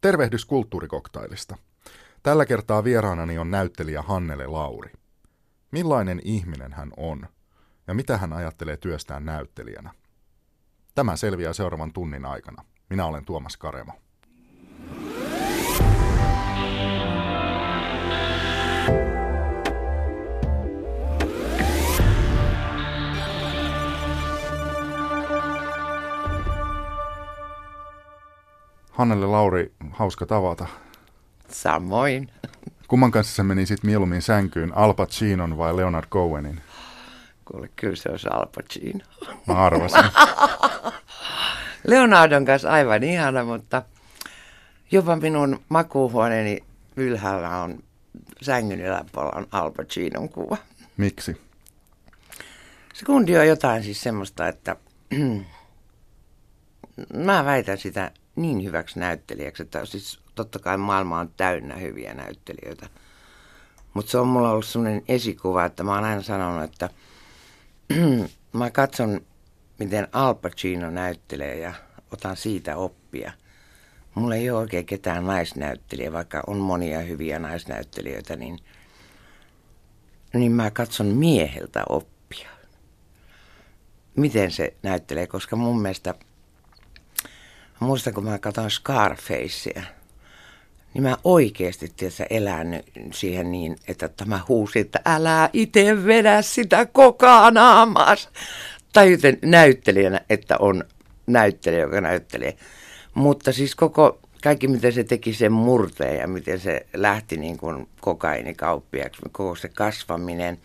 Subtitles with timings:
[0.00, 1.56] Tervehdys kulttuurikoktailista.
[2.22, 4.92] Tällä kertaa vieraanani on näyttelijä Hannele Lauri.
[5.70, 7.26] Millainen ihminen hän on
[7.86, 9.94] ja mitä hän ajattelee työstään näyttelijänä?
[10.94, 12.64] Tämä selviää seuraavan tunnin aikana.
[12.90, 13.92] Minä olen Tuomas Karemo.
[29.00, 30.66] Hannele Lauri, hauska tavata.
[31.48, 32.30] Samoin.
[32.88, 36.60] Kumman kanssa se meni sitten mieluummin sänkyyn, Al Pacinon vai Leonard Cohenin?
[37.44, 39.04] Kuule, kyllä se olisi Al Pacino.
[39.46, 40.04] Mä arvasin.
[41.86, 43.82] Leonardon kanssa aivan ihana, mutta
[44.90, 46.64] jopa minun makuuhuoneeni
[46.96, 47.78] ylhäällä on
[48.42, 50.56] sängyn yläpuolella on Al Pacinon kuva.
[50.96, 51.40] Miksi?
[52.94, 54.76] Se kundi on jotain siis semmoista, että
[57.26, 58.10] mä väitän sitä
[58.42, 62.86] niin hyväksi näyttelijäksi, että siis totta kai maailma on täynnä hyviä näyttelijöitä.
[63.94, 66.90] Mutta se on mulla ollut sellainen esikuva, että mä oon aina sanonut, että
[68.52, 69.20] mä katson,
[69.78, 71.74] miten Al Pacino näyttelee ja
[72.12, 73.32] otan siitä oppia.
[74.14, 78.58] Mulla ei ole oikein ketään naisnäyttelijä, vaikka on monia hyviä naisnäyttelijöitä, niin,
[80.34, 82.50] niin mä katson mieheltä oppia.
[84.16, 86.14] Miten se näyttelee, koska mun mielestä–
[87.80, 89.82] muistan, kun mä katsoin Scarfacea,
[90.94, 92.80] niin mä oikeasti tietysti elän
[93.12, 97.52] siihen niin, että tämä huusi, että älä itse vedä sitä kokaa.
[98.92, 100.84] Tai joten näyttelijänä, että on
[101.26, 102.56] näyttelijä, joka näyttelee.
[103.14, 107.88] Mutta siis koko, kaikki miten se teki sen murteen ja miten se lähti niin kuin
[108.00, 110.58] kokainikauppiaksi, koko se kasvaminen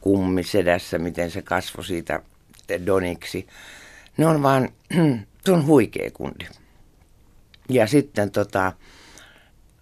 [0.00, 2.20] kummisedässä, miten se kasvoi siitä
[2.86, 3.46] doniksi.
[4.16, 4.68] Ne on vaan
[5.44, 6.44] se on huikea kundi.
[7.68, 8.72] Ja sitten tota,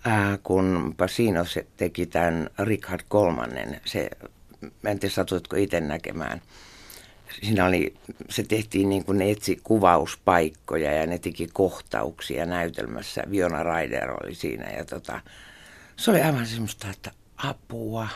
[0.05, 4.11] ää, kun Pasino se teki tämän Richard kolmannen, se,
[4.83, 6.43] mä en tiedä satutko itse näkemään,
[7.43, 7.95] siinä oli,
[8.29, 13.23] se tehtiin niin kuin ne etsi kuvauspaikkoja ja ne teki kohtauksia näytelmässä.
[13.31, 15.21] Viona Raider oli siinä ja tota,
[15.97, 18.09] se oli aivan semmoista, että apua.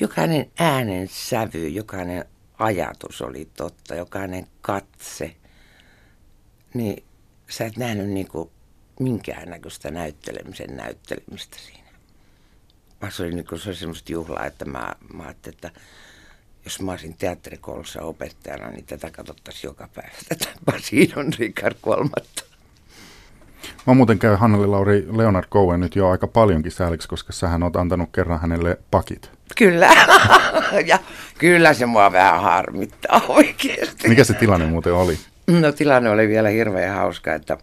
[0.00, 2.24] Jokainen äänen sävy, jokainen
[2.58, 5.36] ajatus oli totta, jokainen katse–
[6.74, 7.04] niin
[7.48, 8.50] sä et nähnyt niin kuin
[9.00, 11.88] minkäännäköistä näyttelemisen näyttelemistä siinä.
[13.00, 15.70] Vaan se oli, niin kuin, se oli semmoista juhlaa, että mä, mä ajattelin, että
[16.64, 20.10] jos mä olisin teatterikoulussa opettajana, niin tätä katsottaisiin joka päivä.
[20.28, 22.42] Tätä Basinon Richard kolmatta.
[23.86, 27.76] Mä muuten käy Hanneli Lauri Leonard Cohen nyt jo aika paljonkin sääliksi, koska sähän oot
[27.76, 29.30] antanut kerran hänelle pakit.
[29.56, 29.90] Kyllä.
[30.86, 30.98] ja
[31.38, 34.08] kyllä se mua vähän harmittaa oikeasti.
[34.08, 35.18] Mikä se tilanne muuten oli?
[35.46, 37.58] No tilanne oli vielä hirveän hauska, että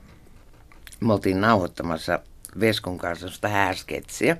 [0.99, 2.19] me oltiin nauhoittamassa
[2.59, 4.37] Veskun kanssa sitä hääsketsiä.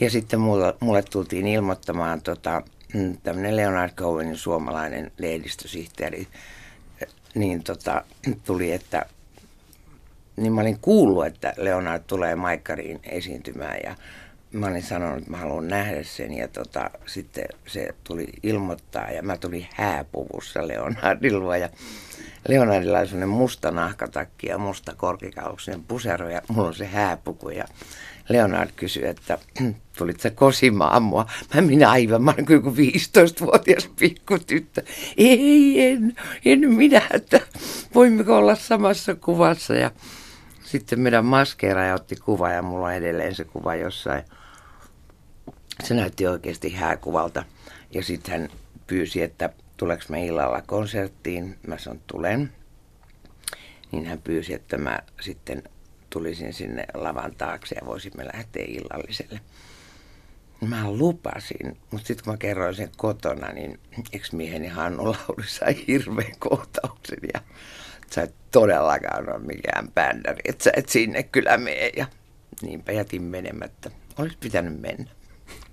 [0.00, 2.62] Ja sitten mulle, mulle tultiin ilmoittamaan tota,
[2.94, 6.26] mm, tämmöinen Leonard Cohenin suomalainen lehdistösihteeri,
[7.34, 8.04] niin tota,
[8.44, 9.06] tuli, että
[10.36, 13.94] niin mä olin kuullut, että Leonard tulee Maikkariin esiintymään ja
[14.52, 19.22] mä olin sanonut, että mä haluan nähdä sen ja tota, sitten se tuli ilmoittaa ja
[19.22, 21.68] mä tulin hääpuvussa Leonardilla ja
[22.48, 27.64] Leonardilla on sellainen musta nahkatakki ja musta korkikauksinen pusero ja mulla on se hääpuku ja
[28.28, 29.38] Leonard kysyi, että
[29.98, 31.26] tulit sä kosimaan mua.
[31.54, 34.82] Mä minä aivan, mä olen kuin 15-vuotias pikkutyttö.
[35.16, 36.14] Ei, en,
[36.44, 37.40] en minä, että
[37.94, 39.74] voimmeko olla samassa kuvassa.
[39.74, 39.90] Ja
[40.64, 44.24] sitten meidän maskeeraaja otti kuva ja mulla on edelleen se kuva jossain.
[45.82, 47.44] Se näytti oikeasti hääkuvalta.
[47.90, 48.48] Ja sitten hän
[48.86, 51.58] pyysi, että tuleks me illalla konserttiin.
[51.66, 52.52] Mä sanon, tulen.
[53.92, 55.62] Niin hän pyysi, että mä sitten
[56.10, 59.40] tulisin sinne lavan taakse ja voisimme lähteä illalliselle.
[60.68, 63.80] Mä lupasin, mutta sitten kun mä kerroin sen kotona, niin
[64.12, 67.40] ex-mieheni Hannu Lauri sai hirveän kohtauksen ja
[68.10, 72.06] sä et todellakaan ole mikään bändäri, että sä et sinne kyllä mene ja
[72.62, 73.90] niinpä jätin menemättä.
[74.18, 75.10] Olisi pitänyt mennä.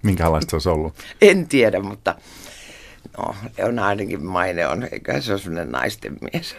[0.04, 0.94] Minkälaista se olisi ollut?
[1.22, 2.16] En tiedä, mutta
[3.18, 6.56] No, on ainakin maine on, eikä se ole sellainen naisten mies.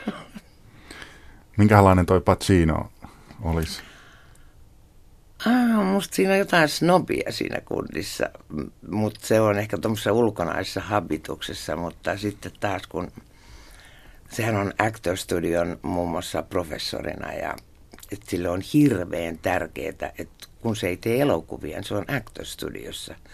[1.56, 2.92] Minkälainen toi Pacino
[3.42, 3.82] olisi?
[5.46, 8.31] Ah, musta siinä on jotain snobia siinä kundissa,
[8.90, 13.12] mutta se on ehkä tuommoisessa ulkonaisessa habituksessa, mutta sitten taas kun
[14.31, 17.56] sehän on Actor Studion muun muassa professorina ja
[18.12, 22.44] että sille on hirveän tärkeää, että kun se ei tee elokuvia, niin se on Actor
[22.44, 23.14] Studiossa–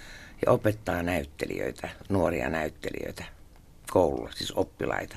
[0.46, 3.24] ja opettaa näyttelijöitä, nuoria näyttelijöitä
[3.90, 5.16] koululla, siis oppilaita.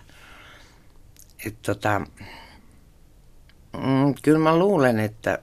[1.45, 2.00] Et tota,
[3.73, 5.39] mm, kyllä mä luulen, että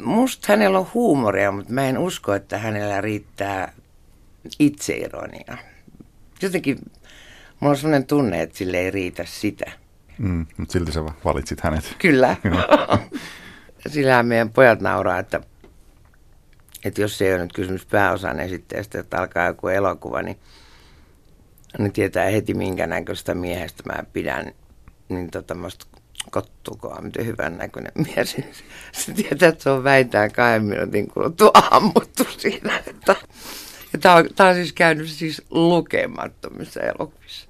[0.00, 3.72] musta hänellä on huumoria, mutta mä en usko, että hänellä riittää
[4.58, 5.58] itseironia.
[6.42, 6.78] Jotenkin
[7.60, 9.72] mulla on sellainen tunne, että sille ei riitä sitä.
[10.18, 11.96] Mm, mutta silti sä valitsit hänet.
[11.98, 12.36] Kyllä.
[13.86, 15.40] Sillä meidän pojat nauraa, että,
[16.84, 20.38] että jos ei ole nyt kysymys pääosan esittäjästä, että alkaa joku elokuva, niin
[21.78, 24.52] ne tietää heti minkä näköistä miehestä mä pidän.
[25.08, 25.86] Niin tota, musta
[26.30, 28.36] kottukoa, miten hyvän näköinen mies.
[28.92, 32.82] Se tietää, että se on väintään kahden minuutin kuluttua ammuttu siinä.
[32.86, 33.16] Että,
[33.92, 37.48] ja tämä on, tämä on siis käynyt siis lukemattomissa elokuvissa.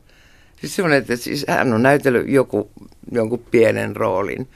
[0.57, 2.71] Siis että siis hän on näytellyt joku,
[3.13, 4.49] jonkun pienen roolin.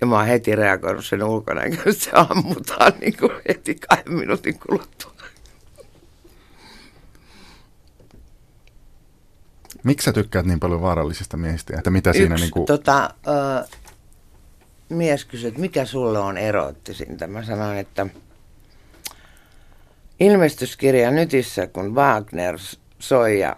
[0.00, 4.58] Ja mä oon heti reagoinut sen ulkona, että se ammutaan niin kuin heti kahden minuutin
[4.58, 5.12] kuluttua.
[9.84, 11.74] Miksi sä tykkäät niin paljon vaarallisista miehistä?
[11.78, 12.66] Että mitä Yksi, siinä niin kuin...
[12.66, 13.70] tota, uh,
[14.88, 17.26] mies kysyi, että mikä sulle on erottisinta.
[17.26, 18.06] Mä sanoin, että
[20.20, 22.58] ilmestyskirja Nytissä, kun Wagner
[22.98, 23.56] soi ja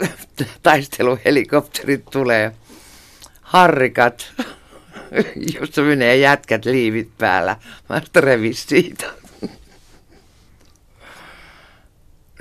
[0.62, 2.52] taisteluhelikopterit tulee,
[3.42, 4.32] harrikat,
[5.60, 7.56] jossa menee jätkät liivit päällä.
[7.88, 9.06] Mä revi siitä.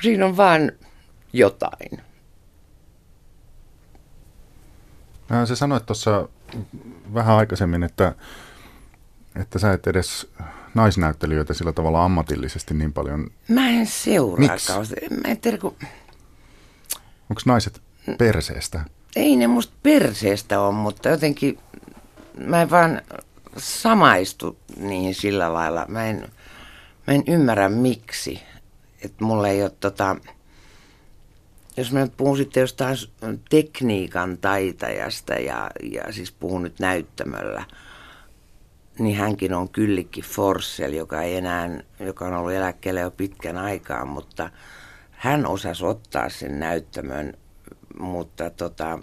[0.01, 0.71] Siinä on vaan
[1.33, 2.01] jotain.
[5.29, 6.29] No, se sanoit tuossa
[7.13, 8.15] vähän aikaisemmin, että,
[9.35, 10.27] että sä et edes
[10.73, 13.31] naisnäyttelijöitä sillä tavalla ammatillisesti niin paljon.
[13.47, 14.57] Mä en seuraa?
[15.23, 15.75] Mä en tiedä, kun...
[17.29, 17.81] Onko naiset
[18.17, 18.85] perseestä?
[19.15, 21.59] Ei ne musta perseestä on, mutta jotenkin
[22.45, 23.01] mä en vaan
[23.57, 25.85] samaistu niihin sillä lailla.
[25.87, 26.29] Mä en,
[27.07, 28.41] mä en ymmärrä miksi.
[29.01, 30.15] Että mulla ei ole tota,
[31.77, 32.97] jos mä nyt puhun sitten jostain
[33.49, 37.63] tekniikan taitajasta ja, ja siis puhun nyt näyttämöllä,
[38.99, 41.69] niin hänkin on Kyllikki Forssell, joka, ei enää,
[41.99, 44.49] joka on ollut eläkkeellä jo pitkän aikaa, mutta
[45.11, 47.33] hän osasi ottaa sen näyttämön,
[47.99, 48.99] mutta tota,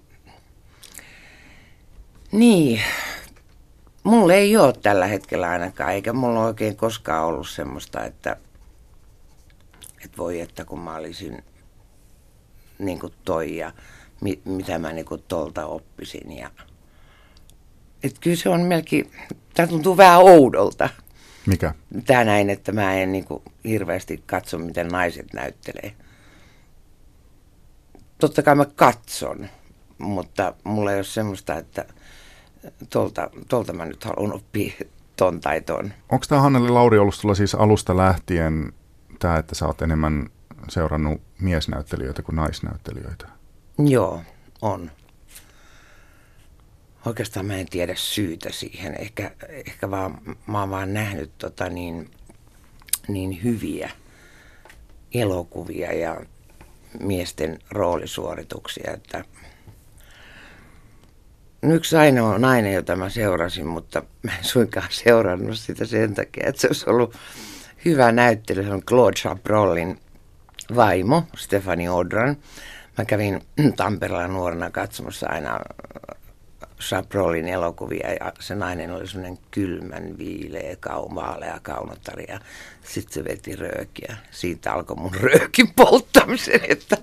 [2.32, 2.82] niin,
[4.06, 8.36] mulla ei ole tällä hetkellä ainakaan, eikä mulla oikein koskaan ollut semmoista, että,
[10.04, 11.44] että voi että kun mä olisin
[12.78, 13.72] niin kuin toi ja
[14.20, 16.32] mi, mitä mä niin kuin tolta oppisin.
[16.32, 16.50] Ja,
[18.02, 19.12] et kyllä se on melkein,
[19.54, 20.88] tämä tuntuu vähän oudolta.
[21.46, 21.74] Mikä?
[22.06, 25.92] Tämä näin, että mä en niin kuin hirveästi katso, miten naiset näyttelee.
[28.18, 29.48] Totta kai mä katson,
[29.98, 31.84] mutta mulla ei ole semmoista, että
[32.90, 34.72] tolta, tolta mä nyt haluan oppia
[35.16, 35.92] ton tai ton.
[36.12, 38.72] Onko tämä Hanneli Lauri ollut sulla siis alusta lähtien
[39.18, 40.30] tämä, että sä oot enemmän
[40.68, 43.26] seurannut miesnäyttelijöitä kuin naisnäyttelijöitä?
[43.78, 44.22] Joo,
[44.62, 44.90] on.
[47.06, 48.94] Oikeastaan mä en tiedä syytä siihen.
[49.00, 52.10] Ehkä, ehkä vaan, mä oon vaan nähnyt tota niin,
[53.08, 53.90] niin hyviä
[55.14, 56.20] elokuvia ja
[57.00, 59.24] miesten roolisuorituksia, että
[61.62, 66.60] yksi ainoa nainen, jota mä seurasin, mutta mä en suinkaan seurannut sitä sen takia, että
[66.60, 67.16] se olisi ollut
[67.84, 68.62] hyvä näyttely.
[68.62, 70.00] Se on Claude Chabrolin
[70.76, 72.36] vaimo, Stefani Odran.
[72.98, 73.42] Mä kävin
[73.76, 75.60] Tampereella nuorena katsomassa aina
[76.80, 82.40] Chabrolin elokuvia ja se nainen oli semmoinen kylmän viileä, kau, vaalea kaunottari ja
[82.82, 84.16] sitten se veti röökiä.
[84.30, 86.96] Siitä alkoi mun röökin polttamisen, että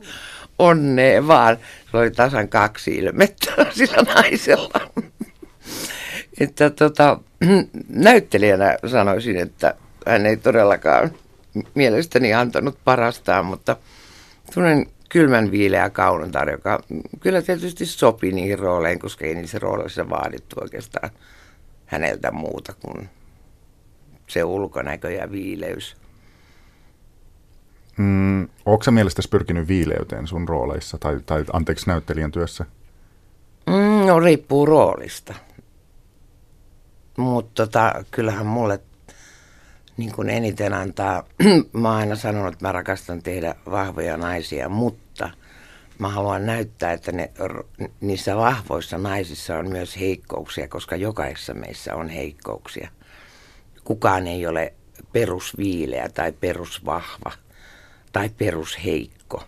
[0.59, 1.57] onnea vaan.
[1.91, 4.91] Se oli tasan kaksi ilmettä sillä naisella.
[6.39, 7.19] että tota,
[7.89, 9.75] näyttelijänä sanoisin, että
[10.07, 11.11] hän ei todellakaan
[11.75, 13.77] mielestäni antanut parastaan, mutta
[14.53, 16.83] tunnen kylmän viileä kaunotar, joka
[17.19, 21.09] kyllä tietysti sopii niihin rooleihin, koska ei niissä rooleissa vaadittu oikeastaan
[21.85, 23.09] häneltä muuta kuin
[24.27, 26.02] se ulkonäkö ja viileys.
[27.97, 32.65] Mm, Onko mielestäsi pyrkinyt viileyteen sun rooleissa tai, tai anteeksi näyttelijän työssä?
[33.67, 35.33] Mm, no riippuu roolista.
[37.17, 38.79] Mutta tota, kyllähän mulle
[39.97, 41.23] niin kuin eniten antaa,
[41.73, 45.29] mä oon aina sanonut, että mä rakastan tehdä vahvoja naisia, mutta
[45.99, 47.31] mä haluan näyttää, että ne,
[48.01, 52.89] niissä vahvoissa naisissa on myös heikkouksia, koska jokaisessa meissä on heikkouksia.
[53.83, 54.73] Kukaan ei ole
[55.11, 57.31] perusviileä tai perusvahva
[58.13, 59.43] tai perusheikko.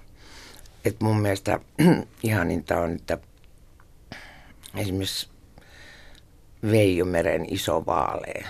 [0.86, 1.60] Et mun mielestä
[2.24, 3.18] ihaninta on, että
[4.76, 5.30] esimerkiksi
[6.72, 8.48] Veijomeren iso vaalea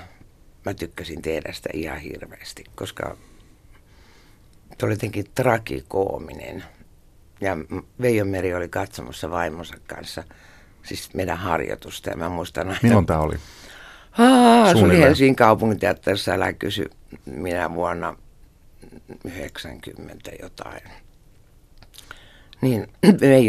[0.66, 3.18] mä tykkäsin tehdä sitä ihan hirveästi, koska
[4.80, 6.64] se oli jotenkin trakikoominen.
[7.42, 7.58] Ja
[8.02, 10.24] Veijo Meri oli katsomassa vaimonsa kanssa,
[10.84, 12.10] siis meidän harjoitusta.
[12.10, 13.36] Ja mä muistan aina, Milloin tämä oli?
[14.18, 15.00] Aa, se oli.
[15.00, 16.90] Helsingin kaupunginteatterissa, älä kysy,
[17.26, 18.16] minä vuonna
[19.26, 20.82] 90 jotain.
[22.62, 22.88] Niin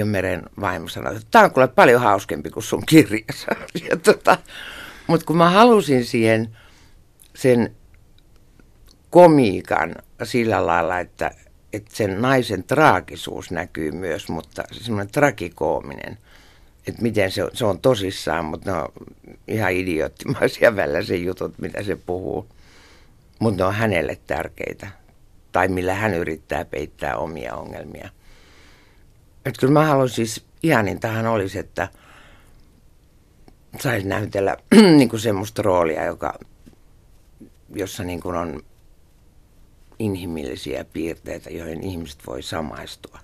[0.05, 3.47] Meren vaimo sanoi, että tämä on kuule paljon hauskempi kuin sun kirjassa.
[3.91, 4.39] Ja tota,
[5.07, 6.57] Mutta kun mä halusin siihen
[7.35, 7.77] sen
[9.11, 11.31] komiikan sillä lailla, että,
[11.73, 16.19] että sen naisen traagisuus näkyy myös, mutta semmoinen trakikoominen,
[16.87, 18.89] että miten se on, se on tosissaan, mutta ne on
[19.49, 22.49] ihan idioottimaisia välillä se jutut, mitä se puhuu.
[23.39, 24.89] Mutta ne on hänelle tärkeitä,
[25.57, 28.09] tai millä hän yrittää peittää omia ongelmia.
[29.47, 31.89] Että kyllä mä haluan siis, ihanintahan olisi, että
[33.81, 34.57] saisi näytellä
[34.99, 36.39] niin kuin semmoista roolia, joka,
[37.75, 38.63] jossa niin kuin on
[39.99, 43.19] inhimillisiä piirteitä, joihin ihmiset voi samaistua.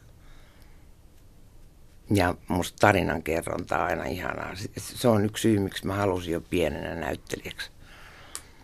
[2.11, 4.55] Ja musta tarinan kerronta on aina ihanaa.
[4.57, 7.71] Se- Se on yksi syy, miksi mä halusin jo pienenä näyttelijäksi.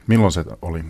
[0.06, 0.84] Milloin se oli?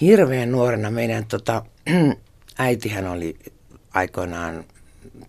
[0.00, 1.64] Hirveän nuorena meidän tota,
[2.58, 3.38] äitihän oli
[3.94, 4.64] aikoinaan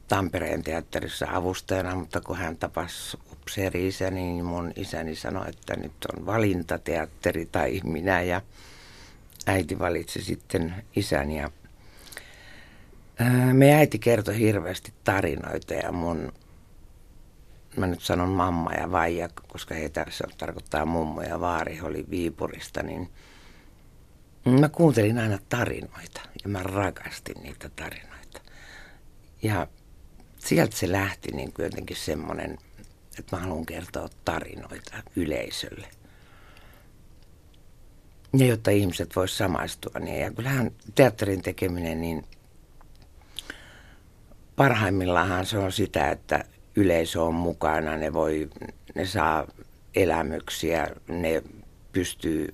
[0.08, 6.26] Tampereen teatterissa avustajana, mutta kun hän tapasi upseeri niin mun isäni sanoi, että nyt on
[6.26, 8.22] valintateatteri tai minä.
[8.22, 8.42] Ja
[9.48, 11.52] äiti valitsi sitten isän ja
[13.54, 16.34] me äiti kertoi hirveästi tarinoita ja mun,
[17.78, 22.84] mä nyt sanon mamma ja vaija, koska heitä se tarkoittaa mummo ja vaari, oli Viipurista,
[22.84, 23.10] niin
[24.46, 28.42] Mä kuuntelin aina tarinoita ja mä rakastin niitä tarinoita.
[29.44, 29.68] Ja
[30.40, 32.58] sieltä se lähti niin kuin jotenkin semmoinen,
[33.20, 35.88] että mä haluan kertoa tarinoita yleisölle.
[38.38, 40.00] Ja jotta ihmiset vois samaistua.
[40.00, 42.26] Niin, ja kyllähän teatterin tekeminen, niin
[44.56, 46.44] parhaimmillaan se on sitä, että
[46.76, 48.50] yleisö on mukana, ne voi,
[48.96, 49.48] ne saa
[49.96, 51.44] elämyksiä, ne
[51.92, 52.54] pystyy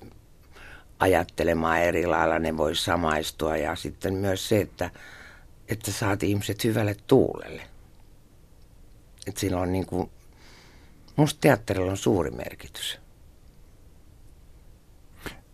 [0.98, 4.90] ajattelemaan eri lailla, ne voi samaistua ja sitten myös se, että,
[5.68, 7.62] että saat ihmiset hyvälle tuulelle.
[9.26, 10.10] Että sillä on niin kuin,
[11.16, 12.98] musta teatterilla on suuri merkitys.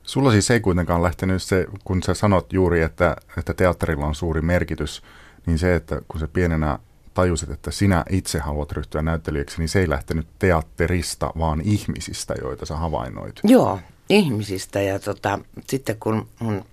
[0.02, 4.40] Sulla siis ei kuitenkaan lähtenyt se, kun sä sanot juuri, että, että teatterilla on suuri
[4.40, 5.02] merkitys,
[5.46, 6.78] niin se, että kun sä pienenä
[7.14, 12.66] tajusit, että sinä itse haluat ryhtyä näyttelijäksi, niin se ei lähtenyt teatterista, vaan ihmisistä, joita
[12.66, 13.40] sä havainnoit.
[13.44, 13.78] Joo,
[14.08, 16.64] ihmisistä ja tota, sitten kun mun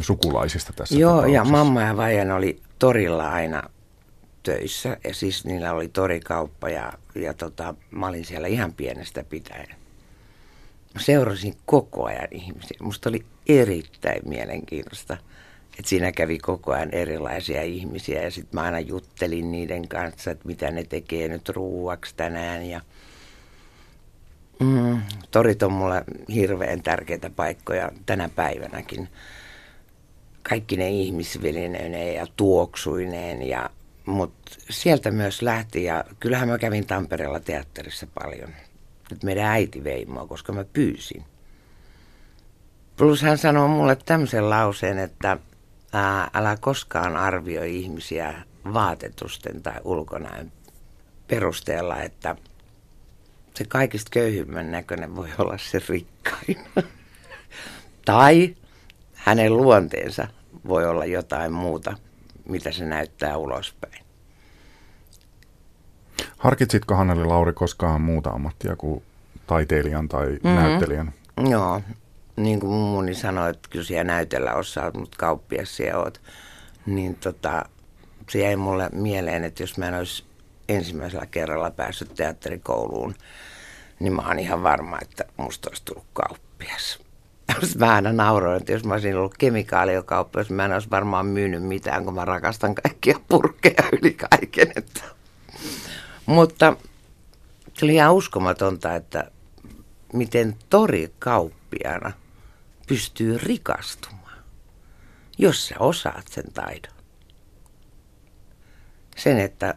[0.00, 3.62] Sukulaisista tässä Joo, ja mamma ja Vajan oli torilla aina
[4.42, 4.96] töissä.
[5.04, 9.68] Ja siis niillä oli torikauppa ja, ja tota, mä olin siellä ihan pienestä pitäen.
[10.94, 12.78] Mä seurasin koko ajan ihmisiä.
[12.80, 15.16] Musta oli erittäin mielenkiintoista,
[15.78, 18.22] että siinä kävi koko ajan erilaisia ihmisiä.
[18.22, 22.66] Ja sitten mä aina juttelin niiden kanssa, että mitä ne tekee nyt ruuaksi tänään.
[22.66, 22.80] Ja
[24.60, 29.08] mm, torit on mulle hirveän tärkeitä paikkoja tänä päivänäkin
[30.48, 33.48] kaikki ne ihmisvelineineen ja tuoksuineen.
[33.48, 33.70] Ja,
[34.06, 38.50] mutta sieltä myös lähti ja kyllähän mä kävin Tampereella teatterissa paljon.
[39.10, 41.24] Nyt meidän äiti vei mua, koska mä pyysin.
[42.96, 45.38] Plus hän sanoi mulle tämmöisen lauseen, että
[45.92, 48.34] ää, älä koskaan arvioi ihmisiä
[48.72, 50.52] vaatetusten tai ulkonäön
[51.28, 52.36] perusteella, että
[53.58, 56.56] se kaikista köyhimmän näköinen voi olla se rikkain.
[58.04, 58.56] tai
[59.14, 60.28] hänen luonteensa
[60.68, 61.96] voi olla jotain muuta,
[62.48, 64.04] mitä se näyttää ulospäin.
[66.38, 69.02] Harkitsitko Hanneli Lauri koskaan muuta ammattia kuin
[69.46, 70.50] taiteilijan tai mm-hmm.
[70.50, 71.12] näyttelijän?
[71.50, 71.82] Joo,
[72.36, 76.20] niin kuin mummuni sanoi, että kyllä siellä näytellä osaat, mutta kauppias siellä oot.
[76.86, 77.64] Niin tota,
[78.30, 80.24] se jäi mulle mieleen, että jos mä en olisi
[80.68, 83.14] ensimmäisellä kerralla päässyt teatterikouluun,
[84.00, 86.98] niin mä oon ihan varma, että musta olisi tullut kauppias.
[87.78, 92.04] Mä aina nauroin, että jos mä olisin ollut kemikaaliokauppias, mä en olisi varmaan myynyt mitään,
[92.04, 94.72] kun mä rakastan kaikkia purkkeja yli kaiken.
[94.76, 95.04] Että.
[96.26, 96.76] Mutta
[97.74, 99.30] se oli ihan uskomatonta, että
[100.12, 102.12] miten torikauppiana
[102.86, 104.38] pystyy rikastumaan,
[105.38, 106.92] jos sä osaat sen taidon.
[109.16, 109.74] Sen, että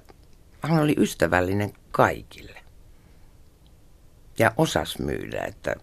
[0.62, 2.61] hän oli ystävällinen kaikille
[4.40, 5.76] ja osas myydä, että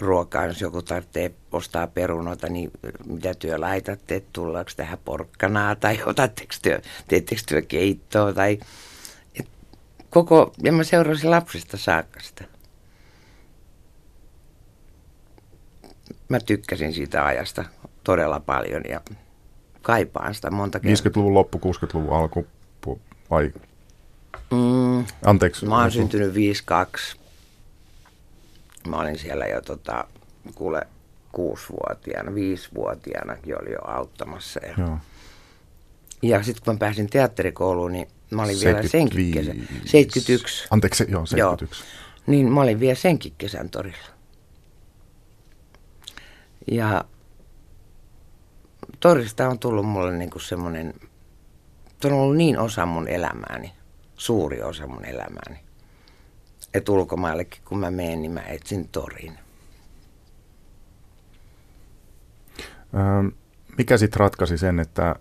[0.00, 2.70] ruokaa, jos joku tarvitsee ostaa perunoita, niin
[3.06, 8.58] mitä työ laitatte, tullaanko tähän porkkanaa tai otatteko työ, teettekö työ keittoa tai
[9.40, 9.48] et
[10.10, 12.44] koko, ja mä seurasin lapsista saakka sitä.
[16.28, 17.64] Mä tykkäsin siitä ajasta
[18.04, 19.00] todella paljon ja
[19.82, 21.10] kaipaan sitä monta kertaa.
[21.10, 22.46] 50-luvun loppu, 60-luvun alku
[23.30, 23.52] vai?
[24.50, 25.66] Mm, Anteeksi.
[25.66, 27.16] mä oon syntynyt 52.
[28.88, 30.04] Mä olin siellä jo tota,
[30.54, 30.86] kuule
[31.32, 34.60] kuusivuotiaana, viisivuotiaanakin oli jo auttamassa.
[34.66, 34.98] Ja, Joo.
[36.22, 39.56] ja sitten kun mä pääsin teatterikouluun, niin mä olin vielä senkin kesän.
[39.56, 39.90] 75.
[39.90, 40.66] 71.
[40.70, 41.84] Anteeksi, joo, 71.
[42.26, 44.06] Niin mä olin vielä senkin kesän torilla.
[46.70, 47.04] Ja
[49.00, 50.94] torista on tullut mulle niinku semmoinen,
[52.02, 53.72] se on ollut niin osa mun elämääni,
[54.16, 55.60] suuri osa mun elämääni.
[56.74, 59.38] Että ulkomaillekin kun mä menen, niin mä etsin torin.
[63.78, 65.16] Mikä sitten ratkaisi sen, että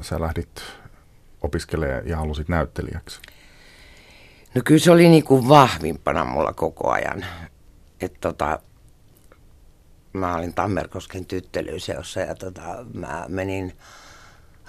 [0.00, 0.62] sä lähdit
[1.42, 3.20] opiskelemaan ja halusit näyttelijäksi?
[4.54, 7.24] No kyllä se oli niinku vahvimpana mulla koko ajan.
[8.00, 8.60] Että tota,
[10.12, 13.76] mä olin Tammerkosken tyttelyseossa ja tota, mä menin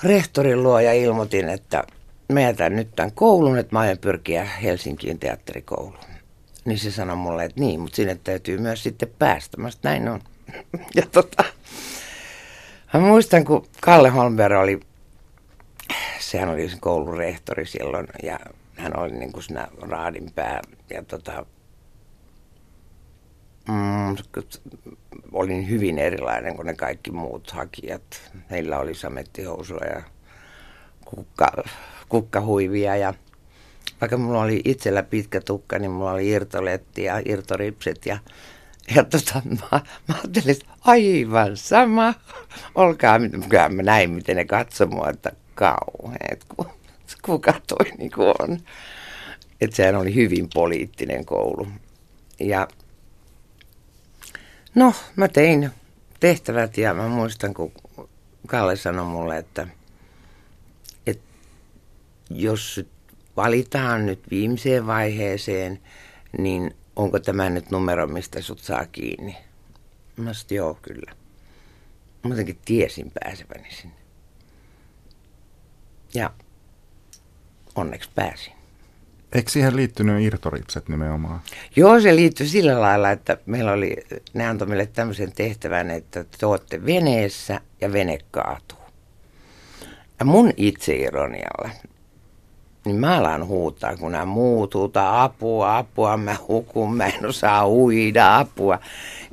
[0.03, 1.83] rehtorin luo ja ilmoitin, että
[2.33, 5.97] mä jätän nyt tämän koulun, että mä aion pyrkiä Helsinkiin teatterikouluun.
[6.65, 9.57] Niin se sanoi mulle, että niin, mutta sinne täytyy myös sitten päästä.
[9.57, 10.21] Mä sanoin, näin on.
[10.95, 11.43] Ja tota,
[12.93, 14.79] mä muistan, kun Kalle Holmberg oli,
[16.19, 18.39] sehän oli se koulun rehtori silloin, ja
[18.75, 20.61] hän oli niin kuin siinä raadinpää.
[20.89, 21.45] Ja tota,
[23.67, 24.15] mm,
[25.31, 28.31] olin hyvin erilainen kuin ne kaikki muut hakijat.
[28.51, 30.01] Heillä oli samettihousua ja
[31.05, 31.51] kukka,
[32.09, 33.13] kukkahuivia ja
[34.01, 38.17] vaikka mulla oli itsellä pitkä tukka, niin mulla oli irtoletti ja irtoripset ja,
[38.95, 42.13] ja tota, mä, mä ajattelin, että aivan sama.
[42.75, 46.45] Olkaa, kyllä mä näin, miten ne katsoi mua, että kauheet,
[47.21, 48.59] kuka toi niin kuin on.
[49.61, 51.67] Että sehän oli hyvin poliittinen koulu.
[52.39, 52.67] Ja
[54.75, 55.71] no, mä tein
[56.19, 57.71] tehtävät ja mä muistan, kun
[58.47, 59.67] Kalle sanoi mulle, että
[62.29, 62.85] jos
[63.37, 65.79] valitaan nyt viimeiseen vaiheeseen,
[66.37, 69.37] niin onko tämä nyt numero, mistä sut saa kiinni?
[70.17, 71.11] Mä sanoin, joo, kyllä.
[72.23, 73.95] Mä jotenkin tiesin pääseväni sinne.
[76.13, 76.33] Ja
[77.75, 78.53] onneksi pääsin.
[79.33, 81.41] Eikö siihen liittynyt irtoripset nimenomaan?
[81.75, 83.95] Joo, se liittyi sillä lailla, että meillä oli,
[84.33, 88.79] ne antoi meille tämmöisen tehtävän, että te olette veneessä ja vene kaatuu.
[90.19, 91.69] Ja mun itseironialla,
[92.89, 97.67] niin mä alan huutaa, kun nämä muut huutaa apua, apua, mä hukun, mä en osaa
[97.67, 98.79] uida, apua.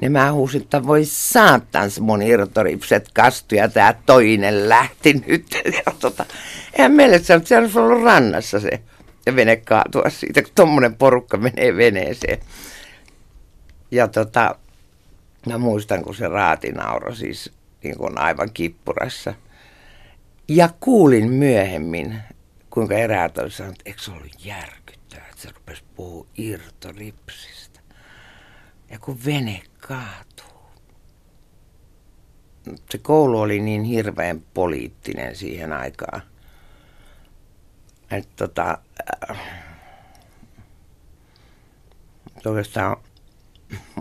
[0.01, 5.47] Niin mä huusin, että voi saatans mun irtoripset kastu ja tää toinen lähti nyt.
[5.87, 6.25] Ja tota,
[6.73, 8.81] eihän meille sanonut, että se olisi ollut rannassa se
[9.27, 12.39] ja vene kaatua siitä, kun tommonen porukka menee veneeseen.
[13.91, 14.57] Ja tota,
[15.47, 19.35] mä muistan, kun se raati nauroi siis niin kuin aivan kippurassa.
[20.49, 22.19] Ja kuulin myöhemmin,
[22.77, 27.81] kuinka eräät oli sanonut, että eikö se ollut järkyttävää, että se rupesi puhua irtoripsistä.
[28.91, 30.61] Ja kun vene kaatuu.
[32.91, 36.23] Se koulu oli niin hirveän poliittinen siihen aikaan.
[38.11, 38.79] Että tota,
[39.31, 39.39] äh,
[42.47, 42.97] oikeastaan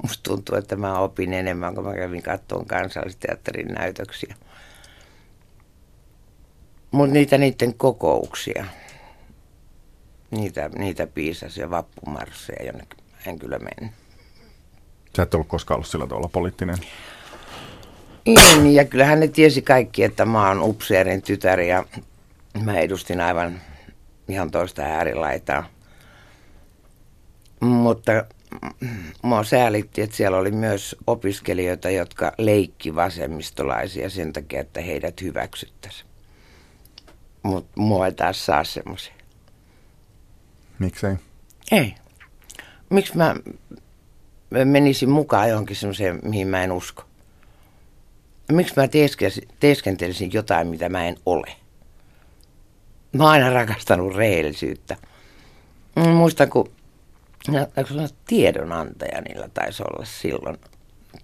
[0.01, 4.35] musta tuntuu, että mä opin enemmän, kun mä kävin kattoon kansallisteatterin näytöksiä.
[6.95, 8.65] Mutta niitä niiden kokouksia,
[10.31, 12.83] niitä, niitä piisasi ja vappumarsseja, jonne
[13.25, 13.95] en kyllä mennyt.
[15.15, 16.77] Sä et ollut koskaan ollut sillä tavalla poliittinen.
[18.25, 21.85] En, ja kyllähän ne tiesi kaikki, että mä oon upseerin tytär ja
[22.63, 23.61] mä edustin aivan
[24.27, 25.69] ihan toista äärilaitaa.
[27.59, 28.11] Mutta
[29.21, 36.14] mua säälitti, että siellä oli myös opiskelijoita, jotka leikki vasemmistolaisia sen takia, että heidät hyväksyttäisiin.
[37.45, 39.13] Mutta mua ei taas saa semmoisia.
[40.79, 41.15] Miksei?
[41.71, 41.95] Ei.
[42.89, 43.35] Miksi mä
[44.65, 47.03] menisin mukaan johonkin semmoiseen, mihin mä en usko?
[48.51, 48.83] Miksi mä
[49.59, 51.55] teeskentelisin jotain, mitä mä en ole?
[53.13, 54.97] Mä oon aina rakastanut rehellisyyttä.
[55.95, 56.71] Mä Muistan, kun
[58.27, 60.57] tiedonantaja niillä taisi olla silloin.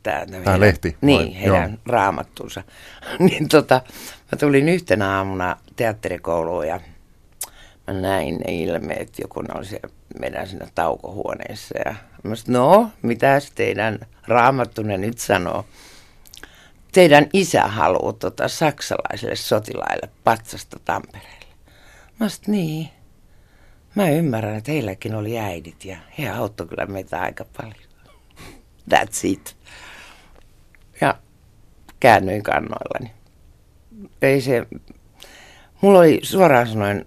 [0.04, 1.42] Tää, Tää lehti, Niin, vai?
[1.42, 1.80] heidän Joo.
[1.86, 2.64] raamattunsa.
[3.20, 3.82] niin tota,
[4.32, 6.80] mä tulin yhtenä aamuna teatterikouluun ja
[7.88, 9.90] mä näin ne ilmeet, joku ne oli siellä
[10.20, 11.78] meidän siinä taukohuoneessa.
[11.86, 15.66] Ja mä sanoin, no, mitäs teidän raamattunne nyt sanoo?
[16.92, 21.46] Teidän isä haluaa tota saksalaisille sotilaille patsasta Tampereelle.
[22.20, 22.90] Mä sanoin, niin.
[23.96, 27.92] Mä ymmärrän, että heilläkin oli äidit ja he auttoi kyllä meitä aika paljon.
[28.90, 29.58] That's it.
[31.02, 31.18] Ja
[32.00, 33.21] käännyin kannoillani.
[34.22, 34.68] Ei se,
[35.82, 37.06] mulla oli suoraan sanoen,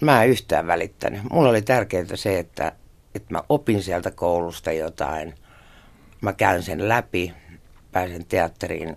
[0.00, 1.20] mä en yhtään välittänyt.
[1.30, 2.72] Mulla oli tärkeintä se, että
[3.14, 5.34] että mä opin sieltä koulusta jotain.
[6.20, 7.32] Mä käyn sen läpi,
[7.92, 8.96] pääsen teatteriin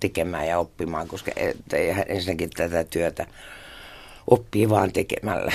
[0.00, 1.30] tekemään ja oppimaan, koska
[2.06, 3.26] ensinnäkin tätä työtä
[4.26, 5.52] oppii vaan tekemällä.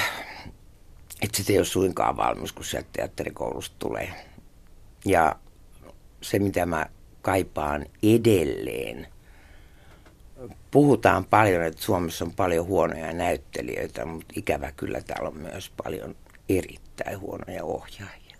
[1.21, 4.13] Että se ei ole suinkaan valmis, kun sieltä teatterikoulusta tulee.
[5.05, 5.35] Ja
[6.21, 6.85] se, mitä mä
[7.21, 9.07] kaipaan edelleen.
[10.71, 16.15] Puhutaan paljon, että Suomessa on paljon huonoja näyttelijöitä, mutta ikävä kyllä täällä on myös paljon
[16.49, 18.37] erittäin huonoja ohjaajia.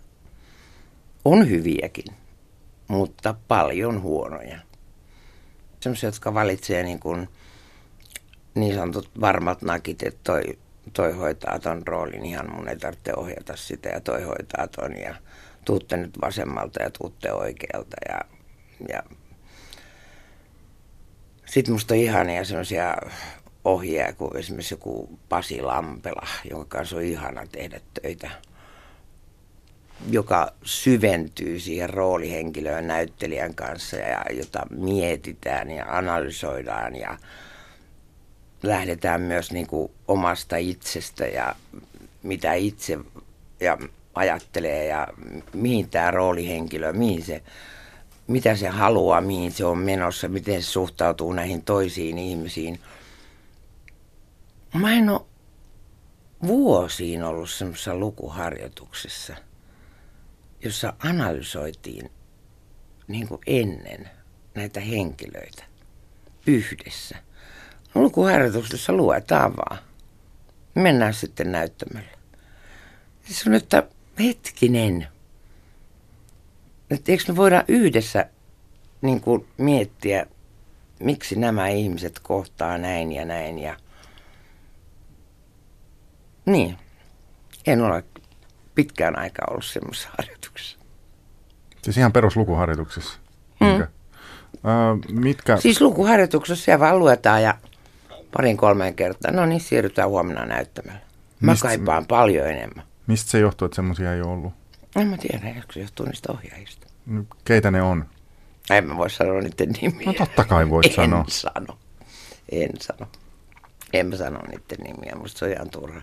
[1.24, 2.14] On hyviäkin,
[2.88, 4.58] mutta paljon huonoja.
[5.80, 7.28] Sellaisia, jotka valitsee niin, kuin
[8.54, 10.42] niin sanotut varmat nakit, että toi,
[10.92, 15.14] toi hoitaa ton roolin, ihan mun ei tarvitse ohjata sitä ja toi hoitaa ton ja
[15.64, 18.20] tuutte nyt vasemmalta ja tuutte oikealta ja,
[18.88, 19.02] ja
[21.46, 22.96] sitten musta on ihania sellaisia
[23.64, 28.30] ohjeja kuin esimerkiksi joku Pasi Lampela, jonka kanssa on ihana tehdä töitä,
[30.10, 37.18] joka syventyy siihen roolihenkilöön näyttelijän kanssa ja jota mietitään ja analysoidaan ja
[38.62, 41.54] lähdetään myös niin kuin omasta itsestä ja
[42.22, 42.98] mitä itse
[43.60, 43.78] ja
[44.14, 45.08] ajattelee ja
[45.52, 47.42] mihin tämä roolihenkilö, mihin se,
[48.26, 52.80] mitä se haluaa, mihin se on menossa, miten se suhtautuu näihin toisiin ihmisiin.
[54.74, 55.20] Mä en ole
[56.46, 59.34] vuosiin ollut semmoisessa lukuharjoituksessa,
[60.64, 62.10] jossa analysoitiin
[63.08, 64.10] niin kuin ennen
[64.54, 65.64] näitä henkilöitä
[66.46, 67.16] yhdessä.
[67.94, 69.78] Lukuharjoituksessa luetaan vaan.
[70.74, 72.08] Mennään sitten näyttämölle.
[73.30, 73.82] Se on, että
[74.18, 75.08] hetkinen,
[76.90, 78.26] että eikö me voida yhdessä
[79.02, 80.26] niin kuin miettiä,
[81.00, 83.76] miksi nämä ihmiset kohtaa näin ja näin ja
[86.46, 86.78] niin.
[87.66, 88.04] En ole
[88.74, 90.78] pitkään aikaa ollut semmoisessa harjoituksessa.
[91.82, 93.18] Siis ihan peruslukuharjoituksessa?
[93.60, 93.66] Mm.
[93.76, 95.56] Uh, mitkä...
[95.56, 97.54] Siis lukuharjoituksessa siellä vaan luetaan ja
[98.32, 99.36] parin kolmeen kertaan.
[99.36, 101.00] No niin, siirrytään huomenna näyttämällä.
[101.40, 101.62] Mä Mist...
[101.62, 102.84] kaipaan paljon enemmän.
[103.06, 104.52] Mistä se johtuu, että semmoisia ei ole ollut?
[104.96, 106.86] En mä tiedä, eikö se johtuu niistä ohjaajista.
[107.06, 108.04] No, keitä ne on?
[108.70, 110.06] En mä voi sanoa niiden nimiä.
[110.06, 111.20] No totta kai voit en sanoa.
[111.20, 111.78] En sano.
[112.52, 113.06] En sano.
[113.92, 116.02] En mä sano niiden nimiä, musta se on ihan turha.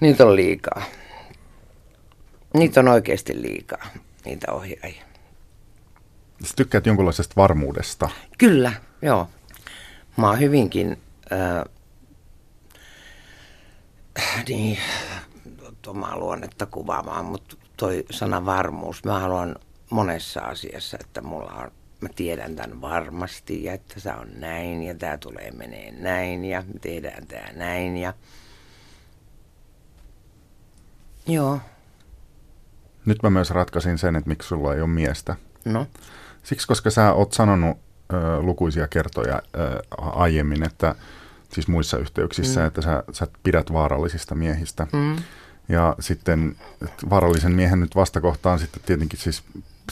[0.00, 0.82] Niitä on liikaa.
[2.54, 3.86] Niitä on oikeasti liikaa,
[4.24, 5.04] niitä ohjaajia.
[6.44, 8.10] Sä tykkäät jonkunlaisesta varmuudesta.
[8.38, 8.72] Kyllä,
[9.02, 9.28] joo.
[10.16, 11.64] Mä oon hyvinkin äh,
[14.48, 14.78] niin,
[15.86, 19.56] omaa luonnetta kuvaamaan, mutta toi sana varmuus, mä haluan
[19.90, 24.94] monessa asiassa, että mulla on, mä tiedän tämän varmasti ja että se on näin ja
[24.94, 28.14] tämä tulee menee näin ja me tehdään tämä näin ja
[31.26, 31.60] joo.
[33.04, 35.36] Nyt mä myös ratkaisin sen, että miksi sulla ei ole miestä.
[35.64, 35.86] No.
[36.42, 37.78] Siksi, koska sä oot sanonut
[38.12, 40.94] ö, lukuisia kertoja ö, aiemmin, että
[41.52, 42.66] siis muissa yhteyksissä, mm.
[42.66, 44.86] että sä, sä pidät vaarallisista miehistä.
[44.92, 45.16] Mm.
[45.68, 46.56] Ja sitten
[47.10, 49.42] vaarallisen miehen nyt vastakohtaan sitten tietenkin siis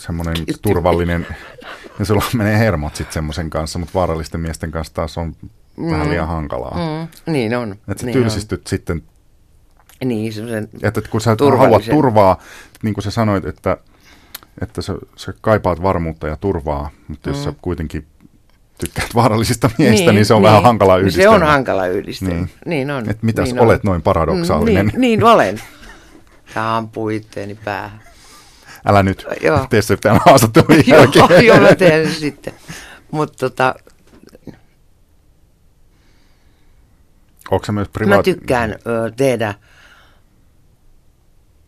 [0.00, 1.26] semmoinen turvallinen,
[1.98, 5.36] ja sulla menee hermot sitten semmoisen kanssa, mutta vaarallisten miesten kanssa taas on
[5.76, 5.90] mm.
[5.90, 6.76] vähän liian hankalaa.
[6.76, 7.32] Mm.
[7.32, 7.72] Niin on.
[7.72, 8.66] Että sä niin tylsistyt on.
[8.66, 9.02] sitten,
[10.04, 12.40] niin, semmoisen että kun sä haluat turvaa,
[12.82, 13.76] niin kuin sä sanoit, että,
[14.60, 17.36] että sä, sä kaipaat varmuutta ja turvaa, mutta mm.
[17.36, 18.06] jos sä kuitenkin
[18.78, 21.22] tykkäät vaarallisista miehistä, niin, niin se on niin, vähän hankala yhdistää.
[21.22, 22.28] Se on hankala yhdistää.
[22.28, 23.10] Niin, niin on.
[23.10, 23.88] Et mitäs niin olet on.
[23.88, 24.86] noin paradoksaalinen?
[24.86, 25.60] Niin, niin olen.
[26.54, 28.00] Tämä ampuu itteeni päähän.
[28.86, 29.66] Älä nyt, joo.
[29.70, 31.26] tee se tämän haastattelun jälkeen.
[31.30, 32.54] joo, joo, mä teen se sitten.
[33.10, 33.74] Mutta tota...
[37.50, 38.18] Onko myös privaat...
[38.18, 39.54] Mä tykkään ö, tehdä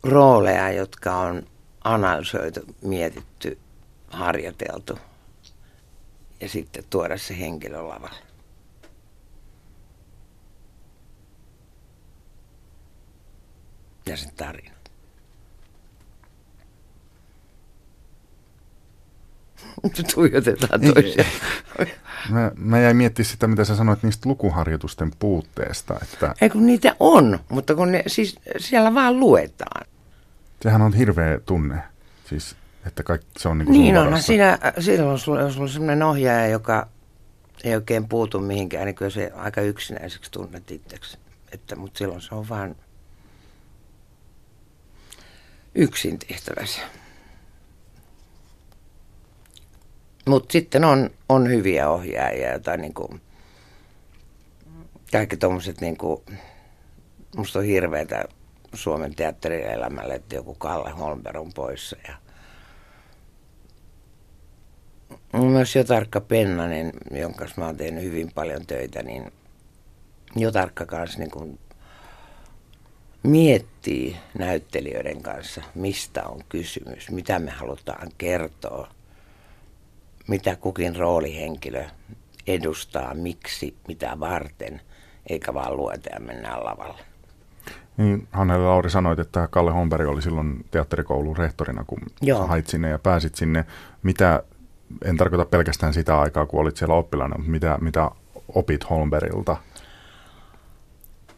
[0.02, 1.42] rooleja, jotka on
[1.84, 3.58] analysoitu, mietitty,
[4.08, 4.98] harjoiteltu
[6.40, 8.22] ja sitten tuoda se henkilö lavalle.
[14.06, 14.76] Ja sen tarina.
[20.14, 21.30] Tuijotetaan toisiaan.
[22.30, 25.98] Mä, mä jäin miettimään sitä, mitä sä sanoit niistä lukuharjoitusten puutteesta.
[26.02, 26.34] Että...
[26.40, 29.86] Ei kun niitä on, mutta kun ne, siis siellä vaan luetaan.
[30.62, 31.82] Sehän on hirveä tunne.
[32.28, 36.02] Siis että kaikki, se on niin Niin on, siinä, silloin sulla, jos sulla on sellainen
[36.02, 36.88] ohjaaja, joka
[37.64, 41.18] ei oikein puutu mihinkään, niin kyllä se aika yksinäiseksi tunnet itseksi.
[41.52, 42.76] Että, mutta silloin se on vaan
[45.74, 46.80] yksin tehtävässä.
[50.26, 53.20] Mutta sitten on, on hyviä ohjaajia, joita niin kuin,
[55.12, 56.22] kaikki tuommoiset, niin kuin,
[57.36, 58.24] musta on hirveätä
[58.74, 61.96] Suomen teatterielämälle, että joku Kalle Holmberg on poissa.
[62.08, 62.14] Ja
[65.44, 69.32] myös Jotarkka Pennanen, jonka kanssa mä oon tehnyt hyvin paljon töitä, niin
[70.36, 71.58] Jotarkka kanssa niin kuin
[73.22, 78.88] miettii näyttelijöiden kanssa, mistä on kysymys, mitä me halutaan kertoa,
[80.28, 81.84] mitä kukin roolihenkilö
[82.46, 84.80] edustaa, miksi, mitä varten,
[85.26, 87.00] eikä vaan lueta ja mennään lavalle.
[87.96, 92.46] Niin, Hannele Lauri sanoit, että Kalle Homberg oli silloin teatterikoulun rehtorina, kun Joo.
[92.46, 93.64] hait sinne ja pääsit sinne.
[94.02, 94.42] Mitä,
[95.04, 98.10] en tarkoita pelkästään sitä aikaa, kun olit siellä oppilaana, mutta mitä, mitä
[98.54, 99.56] opit Holmbergilta?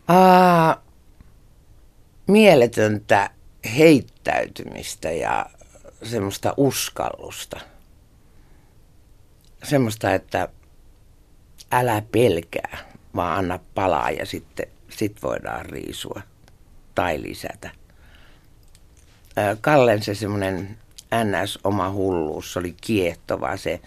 [0.08, 0.82] Aa,
[2.26, 3.30] mieletöntä
[3.76, 5.46] heittäytymistä ja
[6.02, 7.60] semmoista uskallusta.
[9.62, 10.48] Semmoista, että
[11.72, 12.78] älä pelkää,
[13.16, 16.22] vaan anna palaa ja sitten sit voidaan riisua
[16.94, 17.70] tai lisätä.
[19.60, 20.78] Kallen se semmoinen
[21.24, 21.58] ns.
[21.64, 23.80] oma hulluus, se oli kiehtova, se,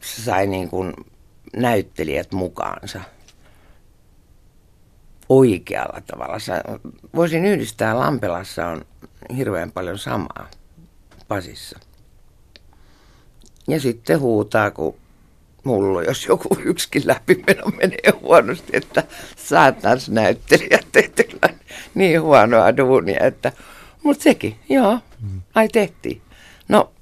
[0.00, 0.94] se sai niin kuin
[1.56, 3.00] näyttelijät mukaansa
[5.28, 6.36] oikealla tavalla.
[7.14, 8.84] Voisin yhdistää, Lampelassa on
[9.36, 10.50] hirveän paljon samaa
[11.28, 11.78] Pasissa.
[13.68, 14.94] Ja sitten huutaa, kun
[15.64, 19.02] mulla jos joku yksikin läpimeno menee huonosti, että
[19.36, 21.28] saatans näyttelijät teette
[21.94, 23.52] niin huonoa duunia, että
[24.02, 25.40] mutta sekin, joo, mm.
[25.54, 26.22] ai tehtiin.
[26.68, 26.92] No,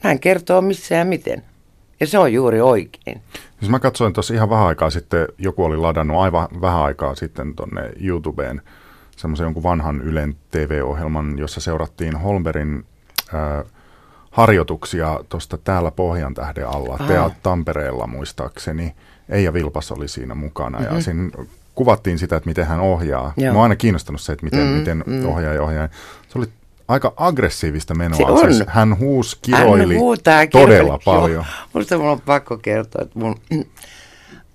[0.00, 1.42] hän kertoo missä ja miten.
[2.00, 3.22] Ja se on juuri oikein.
[3.58, 7.54] Siis mä katsoin tuossa ihan vähän aikaa sitten, joku oli ladannut aivan vähän aikaa sitten
[7.54, 8.62] tonne YouTubeen
[9.16, 12.84] semmoisen jonkun vanhan Ylen TV-ohjelman, jossa seurattiin Holmberin
[13.34, 13.64] äh,
[14.30, 17.06] harjoituksia tuosta täällä Pohjan tähden alla, Aha.
[17.06, 18.94] Teat Tampereella muistaakseni.
[19.28, 20.96] Eija Vilpas oli siinä mukana mm-hmm.
[20.96, 21.30] ja siinä
[21.74, 23.32] kuvattiin sitä, että miten hän ohjaa.
[23.36, 23.52] Joo.
[23.52, 25.26] Mä oon aina kiinnostunut se, että miten, mm, miten mm.
[25.26, 25.88] ohjaa ja ohjaa.
[26.28, 26.46] Se oli
[26.88, 28.16] aika aggressiivista menoa.
[28.16, 28.54] Se on.
[28.54, 31.30] Siis hän huusi, kiroili hän todella paljon.
[31.30, 31.44] Joo.
[31.72, 33.40] Musta mun on pakko kertoa, että mun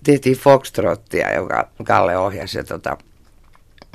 [0.03, 2.57] tehtiin Foxtrottia, joka Kalle ohjasi.
[2.57, 2.97] Ja tota,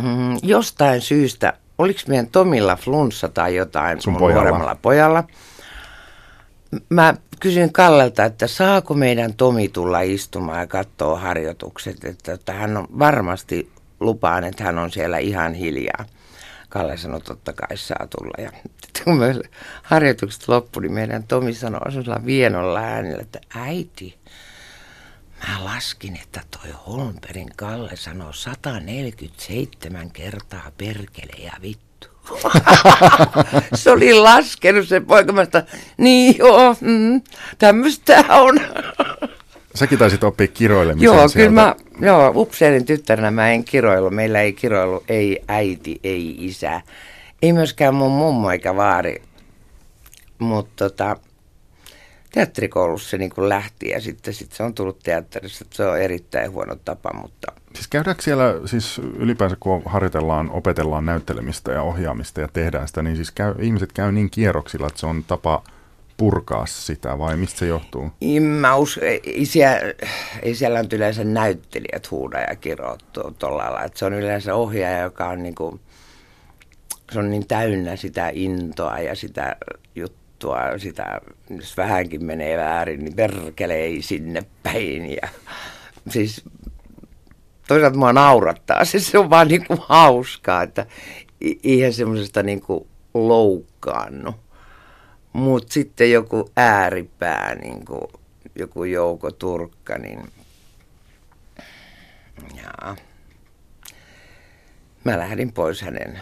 [0.03, 4.43] mm, jostain syystä, oliko meidän Tomilla flunssa tai jotain Sun mun pojalla.
[4.43, 5.25] nuoremmalla pojalla–
[6.91, 12.77] mä kysyin Kallelta, että saako meidän Tomi tulla istumaan ja katsoa harjoitukset, että, että hän
[12.77, 13.71] on varmasti
[14.01, 16.05] lupaan, että hän on siellä ihan hiljaa.
[16.75, 18.43] Kalle sanoi, totta kai saa tulla.
[18.45, 18.53] Ja
[19.05, 19.19] kun
[19.83, 24.19] harjoitukset loppui, niin meidän Tomi sanoi sellaisella vienolla äänellä, että äiti,
[25.49, 32.09] mä laskin, että toi Holmperin Kalle sanoi 147 kertaa perkele ja vittu.
[33.75, 37.23] se oli laskenut se poika, että niin joo, mm,
[37.59, 38.61] tämmöistä on.
[39.75, 41.35] Säkin taisit oppia kiroilemisen Joo, sieltä.
[41.35, 41.75] kyllä mä,
[42.07, 44.11] joo, upseerin tyttäränä mä en kiroilu.
[44.11, 46.81] Meillä ei kiroilu, ei äiti, ei isä.
[47.43, 49.23] Ei myöskään mun mummo eikä vaari.
[50.39, 51.17] Mutta tota,
[52.33, 55.65] teatterikoulussa se niin kuin lähti ja sitten sit se on tullut teatterissa.
[55.71, 57.53] Se on erittäin huono tapa, mutta...
[57.75, 63.17] Siis käydäänkö siellä siis ylipäänsä, kun harjoitellaan, opetellaan näyttelemistä ja ohjaamista ja tehdään sitä, niin
[63.17, 65.63] siis käy, ihmiset käy niin kierroksilla, että se on tapa
[66.17, 68.11] purkaa sitä vai mistä se johtuu?
[68.41, 69.79] Mä us, ei, siellä,
[70.43, 72.99] ei siellä on yleensä näyttelijät huuda ja kiroa
[73.39, 73.89] tuolla lailla.
[73.95, 75.81] Se on yleensä ohjaaja, joka on niin kuin,
[77.13, 79.57] se on niin täynnä sitä intoa ja sitä
[79.95, 85.11] juttua juttua, sitä, jos vähänkin menee väärin, niin perkelee sinne päin.
[85.11, 85.29] Ja,
[86.09, 86.45] siis
[87.69, 90.87] toisaalta mua naurattaa, siis se on vaan niin kuin hauskaa, että
[91.63, 94.37] ihan semmoisesta niin kuin loukkaannut.
[95.35, 98.11] Mutta sitten joku ääripää, niin kuin
[98.55, 100.33] joku Jouko Turkka, niin
[102.57, 102.97] jaa.
[105.05, 106.21] Mä lähdin pois hänen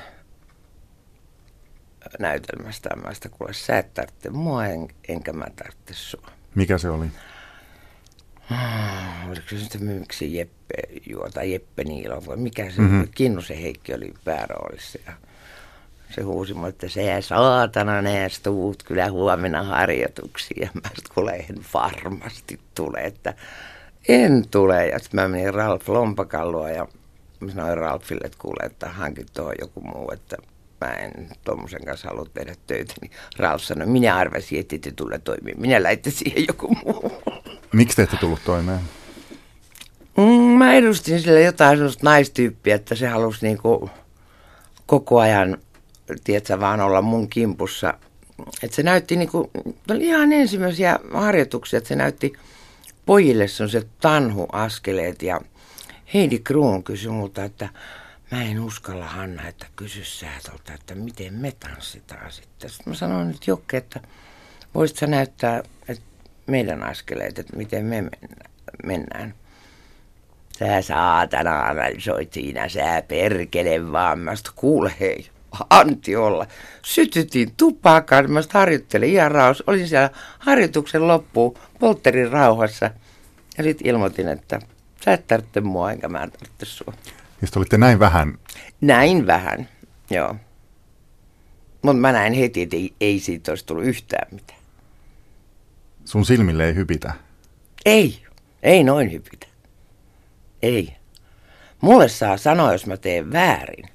[2.19, 2.97] näytelmästä.
[2.97, 6.31] Mä sitä, kuule, sä et tarvitse mua, en, enkä mä tarvitse sua.
[6.55, 7.07] Mikä se oli?
[8.51, 10.75] Ah, oliko se sitten miksi Jeppe
[11.07, 13.09] juota, Jeppe Niilo, vai mikä se mm-hmm.
[13.15, 14.99] Kinnusen Heikki oli pääroolissa.
[15.07, 15.13] Ja
[16.13, 20.63] se huusi mulle, että se saatana näistä tuut kyllä huomenna harjoituksiin.
[20.63, 23.35] Ja mä sitten kuule, en varmasti tule, että
[24.09, 24.87] en tule.
[24.87, 26.87] Ja sitten mä menin Ralf Lompakalloa ja
[27.41, 30.37] mä sanoin Ralfille, että kuule, että hankin tuohon joku muu, että
[30.81, 35.19] mä en tuommoisen kanssa halua tehdä töitä, niin Ralf sanoi, minä arvasin, että ette tule
[35.19, 35.55] toimia.
[35.59, 37.23] Minä läitte siihen joku muu.
[37.73, 38.81] Miksi te ette tullut toimeen?
[40.17, 43.91] Mm, mä edustin sille jotain sellaista naistyyppiä, että se halusi niinku
[44.87, 45.59] koko ajan,
[46.25, 47.95] tiedätkö, vaan olla mun kimpussa.
[48.63, 49.51] Että se näytti niinku,
[49.91, 52.33] oli ihan ensimmäisiä harjoituksia, että se näytti
[53.07, 55.41] pojille sellaiset tanhuaskeleet ja
[56.15, 57.69] Heidi Kruun kysyi multa, että
[58.31, 62.71] mä en uskalla Hanna, että kysy säätolta, että miten me tanssitaan sitten.
[62.71, 64.01] Sitten mä sanoin nyt Jokke, että
[64.75, 66.05] voisit sä näyttää että
[66.47, 68.05] meidän askeleet, että miten me
[68.85, 69.35] mennään.
[70.59, 74.19] Sä saatana analysoit siinä, sä perkele vaan.
[74.19, 75.29] Mä kuule hei,
[75.71, 76.47] anti olla.
[76.83, 79.65] Sytytin tupakan, mä harjoittelin ihan rauhassa.
[79.67, 82.91] Olin siellä harjoituksen loppuun, poltterin rauhassa.
[83.59, 84.61] Ja sitten ilmoitin, että
[85.05, 86.93] sä et tarvitse mua, enkä mä tarvitse sua.
[87.43, 88.39] Ja olitte näin vähän?
[88.81, 89.69] Näin vähän,
[90.11, 90.37] joo.
[91.83, 94.61] Mutta mä näin heti, että ei, ei siitä olisi tullut yhtään mitään.
[96.05, 97.13] Sun silmille ei hypitä?
[97.85, 98.23] Ei,
[98.63, 99.47] ei noin hypitä.
[100.63, 100.97] Ei.
[101.81, 103.92] Mulle saa sanoa, jos mä teen väärin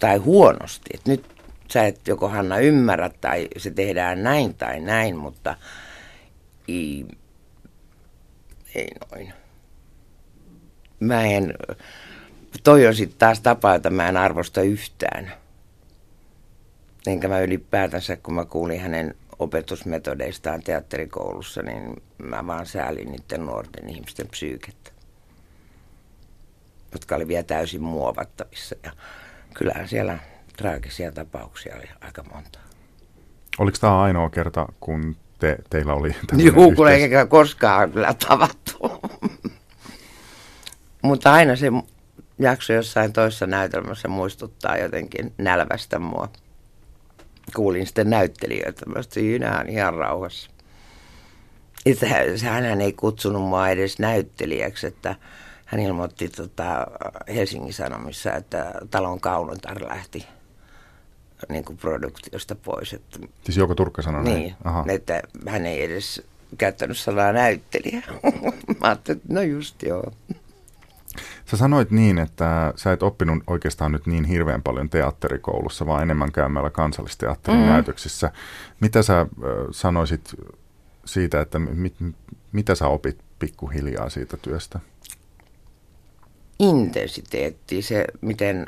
[0.00, 0.90] tai huonosti.
[0.94, 1.26] Että nyt
[1.72, 5.56] sä et joko Hanna ymmärrä tai se tehdään näin tai näin, mutta
[6.68, 7.06] ei,
[8.74, 9.32] ei noin.
[11.00, 11.54] Mä en,
[12.64, 15.32] toi on sitten taas tapa, jota mä en arvosta yhtään.
[17.06, 23.88] Enkä mä ylipäätänsä, kun mä kuulin hänen opetusmetodeistaan teatterikoulussa, niin mä vaan säälin niiden nuorten
[23.88, 24.90] ihmisten psyykettä,
[26.92, 28.76] jotka oli vielä täysin muovattavissa.
[28.82, 28.92] Ja
[29.54, 30.18] kyllähän siellä
[30.56, 32.58] traagisia tapauksia oli aika monta.
[33.58, 39.00] Oliko tämä ainoa kerta, kun te, teillä oli Joo, kun eikä koskaan kyllä tavattu.
[41.02, 41.66] Mutta aina se
[42.38, 46.28] jakso jossain toisessa näytelmässä muistuttaa jotenkin nälvästä mua.
[47.56, 50.50] Kuulin sitten näyttelijöitä, mä siinä ihan rauhassa.
[51.86, 52.06] Että
[52.42, 55.16] hän ei kutsunut mua edes näyttelijäksi, että
[55.70, 56.86] hän ilmoitti tota
[57.34, 60.26] Helsingin Sanomissa, että talon kaunotar lähti
[61.48, 62.92] niin kuin produktiosta pois.
[62.92, 64.84] Että, siis Jouko Turkka sanoi niin, Aha.
[64.88, 66.22] että hän ei edes
[66.58, 68.02] käyttänyt sanaa näyttelijä.
[68.80, 70.12] Mä ajattelin, että no just joo.
[71.44, 76.32] Sä sanoit niin, että sä et oppinut oikeastaan nyt niin hirveän paljon teatterikoulussa, vaan enemmän
[76.32, 77.66] käymällä kansallisteatterin mm.
[77.66, 78.32] näytöksissä.
[78.80, 79.26] Mitä sä äh,
[79.70, 80.34] sanoisit
[81.04, 81.94] siitä, että mit,
[82.52, 84.80] mitä sä opit pikkuhiljaa siitä työstä?
[86.60, 88.66] Intensiteetti, se miten,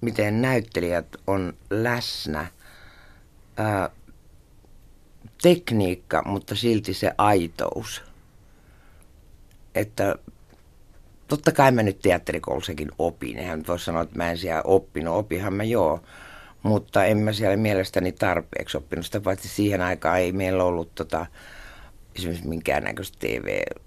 [0.00, 2.46] miten näyttelijät on läsnä.
[3.56, 3.90] Ää,
[5.42, 8.02] tekniikka, mutta silti se aitous–
[9.74, 10.14] että
[11.28, 13.38] totta kai mä nyt teatterikoulussakin opin.
[13.38, 15.16] Eihän nyt voi sanoa, että mä en siellä oppinut.
[15.16, 16.02] Opihan mä joo.
[16.62, 19.06] Mutta en mä siellä mielestäni tarpeeksi oppinut.
[19.06, 21.26] Sitä paitsi siihen aikaan ei meillä ollut tota,
[22.16, 23.80] esimerkiksi minkäännäköistä TV-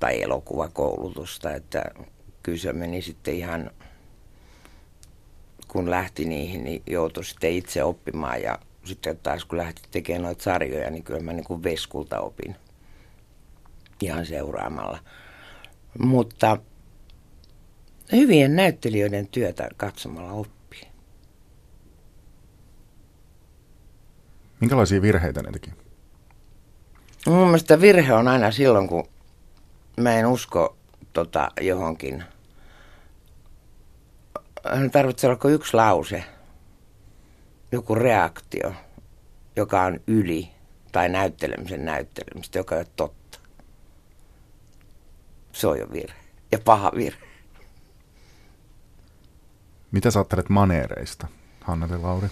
[0.00, 1.54] tai elokuvakoulutusta.
[1.54, 1.84] Että
[2.42, 3.70] kyllä se meni sitten ihan,
[5.68, 8.42] kun lähti niihin, niin joutui sitten itse oppimaan.
[8.42, 12.56] Ja sitten taas kun lähti tekemään noita sarjoja, niin kyllä mä niin kuin Veskulta opin
[14.00, 14.98] ihan seuraamalla.
[15.98, 16.56] Mutta
[18.12, 20.82] hyvien näyttelijöiden työtä katsomalla oppii.
[24.60, 25.70] Minkälaisia virheitä ne teki?
[27.26, 29.08] Mun mielestä virhe on aina silloin, kun
[29.96, 30.76] mä en usko
[31.12, 32.24] tota, johonkin.
[34.74, 36.24] Hän tarvitsee olla yksi lause,
[37.72, 38.72] joku reaktio,
[39.56, 40.50] joka on yli
[40.92, 43.22] tai näyttelemisen näyttelemistä, joka ei ole totta
[45.52, 46.18] se on jo virhe.
[46.52, 47.26] Ja paha virhe.
[49.92, 51.26] Mitä sä ajattelet maneereista,
[51.60, 52.28] Hanna ja Lauri?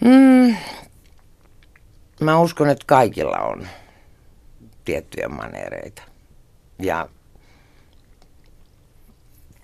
[0.00, 0.56] Mm,
[2.20, 3.68] mä uskon, että kaikilla on
[4.84, 6.02] tiettyjä maneereita.
[6.82, 7.08] Ja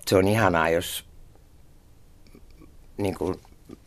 [0.07, 1.05] se on ihanaa, jos
[2.97, 3.35] niin kuin,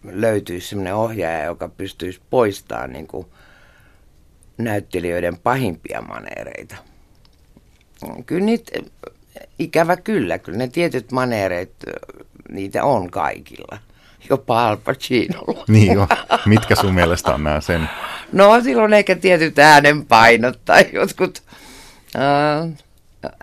[0.04, 3.26] löytyisi sellainen ohjaaja, joka pystyisi poistamaan niin kuin,
[4.58, 6.76] näyttelijöiden pahimpia maneereita–
[8.26, 8.72] Kyllä niitä,
[9.58, 11.72] ikävä kyllä, kyllä ne tietyt maneereet,
[12.48, 13.78] niitä on kaikilla.
[14.30, 15.64] Jopa Al Pacinolla.
[15.68, 16.08] Niin jo.
[16.46, 17.88] Mitkä sun mielestä on nämä sen?
[18.32, 21.42] No silloin ehkä tietyt äänenpainot tai jotkut.
[22.16, 22.70] Äh,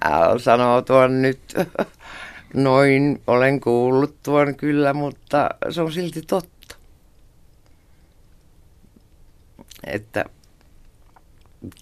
[0.02, 1.40] Al sanoo tuon nyt.
[2.54, 6.75] Noin olen kuullut tuon kyllä, mutta se on silti totta.
[9.88, 10.25] Että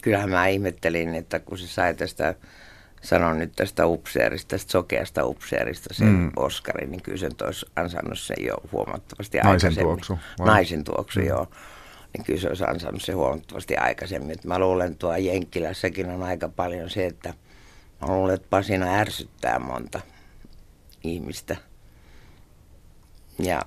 [0.01, 2.35] kyllähän mä ihmettelin, että kun se sai tästä
[3.01, 6.31] sanon nyt tästä upseerista, tästä sokeasta upseerista sen mm.
[6.35, 9.83] Oscarin, niin kyllä sen olisi ansainnut sen jo huomattavasti Naisen aikaisemmin.
[9.83, 10.19] tuoksu.
[10.39, 10.47] Vai?
[10.47, 11.27] Naisen tuoksu, mm.
[11.27, 11.47] joo.
[12.13, 14.31] Niin kyllä se olisi ansainnut sen huomattavasti aikaisemmin.
[14.31, 17.33] Et mä luulen, että tuo Jenkkilässäkin on aika paljon se, että
[18.01, 19.99] mä luulen, että Pasina ärsyttää monta
[21.03, 21.55] ihmistä.
[23.39, 23.61] Ja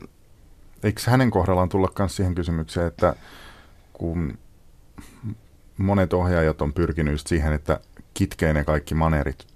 [0.82, 3.14] Eikö hänen kohdallaan tulla myös siihen kysymykseen, että
[3.92, 4.38] kun
[5.76, 7.80] monet ohjaajat on pyrkinyt siihen, että
[8.14, 9.46] kitkee ne kaikki manerit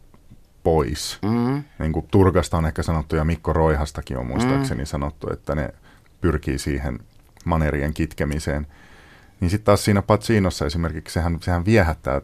[0.63, 1.19] pois.
[1.23, 1.65] Mm.
[1.79, 4.87] Niin kuin Turkasta on ehkä sanottu ja Mikko Roihastakin on muistaakseni mm.
[4.87, 5.75] sanottu, että ne
[6.21, 6.99] pyrkii siihen
[7.45, 8.67] manerien kitkemiseen.
[9.41, 12.21] Niin sitten taas siinä Pacinossa esimerkiksi sehän, sehän viehättää.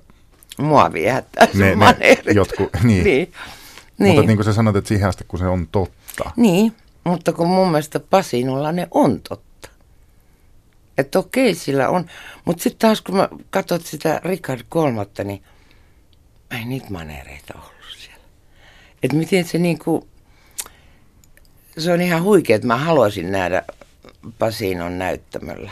[0.59, 3.05] Mua viehättää ne, ne jotkut, niin.
[3.05, 3.33] niin.
[3.99, 4.15] Niin.
[4.15, 6.31] Mutta niin kuin sä sanot, että siihen asti kun se on totta.
[6.37, 9.69] Niin, mutta kun mun mielestä Pasinolla ne on totta.
[10.99, 12.07] Että okei, sillä on.
[12.45, 15.43] Mutta sitten taas kun mä katsot sitä Richard kolmatta, niin
[16.51, 18.25] ei niitä manereita ollut siellä.
[19.03, 20.09] Että miten se niinku,
[21.79, 23.63] se on ihan huikea, että mä haluaisin nähdä
[24.39, 25.71] Pasinon näyttämöllä.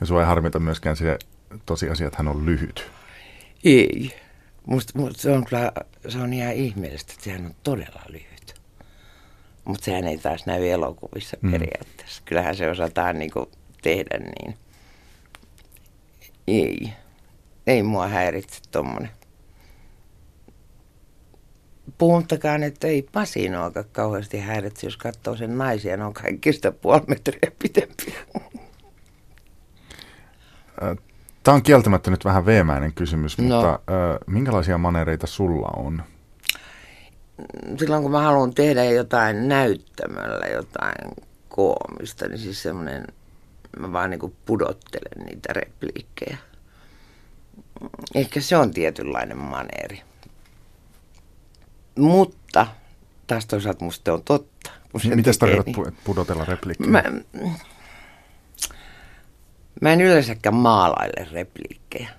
[0.00, 1.18] Ja sua ei harmita myöskään se
[1.66, 2.90] tosiasia, että hän on lyhyt.
[3.64, 4.12] Ei.
[4.66, 5.72] Musta, musta se, on kyllä,
[6.08, 8.60] se on ihan ihmeellistä, että sehän on todella lyhyt.
[9.64, 11.50] Mutta sehän ei taas näy elokuvissa mm.
[11.50, 12.22] periaatteessa.
[12.24, 13.50] Kyllähän se osataan niinku
[13.82, 14.58] tehdä niin.
[16.46, 16.92] Ei.
[17.66, 19.10] Ei mua häiritse tommonen.
[21.98, 27.02] Puhumattakaan, että ei Pasinoakaan kauheasti häiritse, jos katsoo sen naisia, ne on kaikki sitä puoli
[27.06, 28.20] metriä pitempiä.
[31.48, 33.44] Tämä on kieltämättä nyt vähän veemäinen kysymys, no.
[33.44, 36.02] mutta ö, minkälaisia manereita sulla on?
[37.78, 41.14] Silloin kun mä haluan tehdä jotain näyttämällä, jotain
[41.48, 43.04] koomista, niin siis semmoinen,
[43.78, 46.38] mä vaan niin pudottelen niitä repliikkejä.
[48.14, 50.02] Ehkä se on tietynlainen maneeri.
[51.98, 52.66] Mutta
[53.26, 54.70] taas toisaalta musta on totta.
[55.14, 55.96] Mitä tarkoitat niin...
[56.04, 56.90] pudotella repliikkejä?
[56.90, 57.02] Mä,
[59.80, 62.10] Mä en yleensäkään maalaile repliikkejä.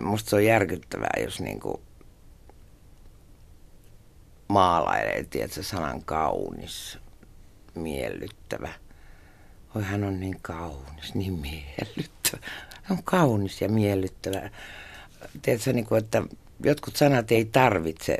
[0.00, 1.82] Musta se on järkyttävää, jos niinku
[4.48, 6.98] maalailee, tiedätkö, sanan kaunis,
[7.74, 8.68] miellyttävä.
[9.74, 12.46] Oi, hän on niin kaunis, niin miellyttävä.
[12.82, 14.50] Hän on kaunis ja miellyttävä.
[15.42, 16.22] Tiedätkö, niin kuin, että
[16.64, 18.18] jotkut sanat ei tarvitse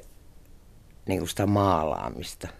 [1.07, 2.49] niin kuin sitä maalaamista–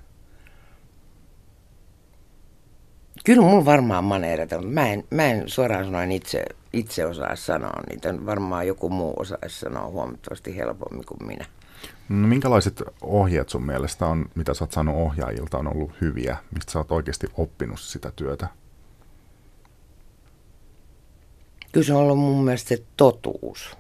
[3.29, 7.83] Kyllä mulla varmaan maneereita, mutta mä en, mä en suoraan sanoen itse, itse osaa sanoa
[7.91, 8.27] niitä.
[8.27, 11.45] Varmaan joku muu osaisi sanoa huomattavasti helpommin kuin minä.
[12.09, 16.37] No, minkälaiset ohjeet sun mielestä on, mitä sä oot saanut ohjaajilta, on ollut hyviä?
[16.55, 18.49] Mistä sä oot oikeasti oppinut sitä työtä?
[21.73, 23.77] Kyllä se on ollut mun mielestä se totuus.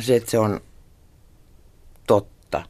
[0.00, 0.60] Se, että se on
[2.06, 2.62] totta.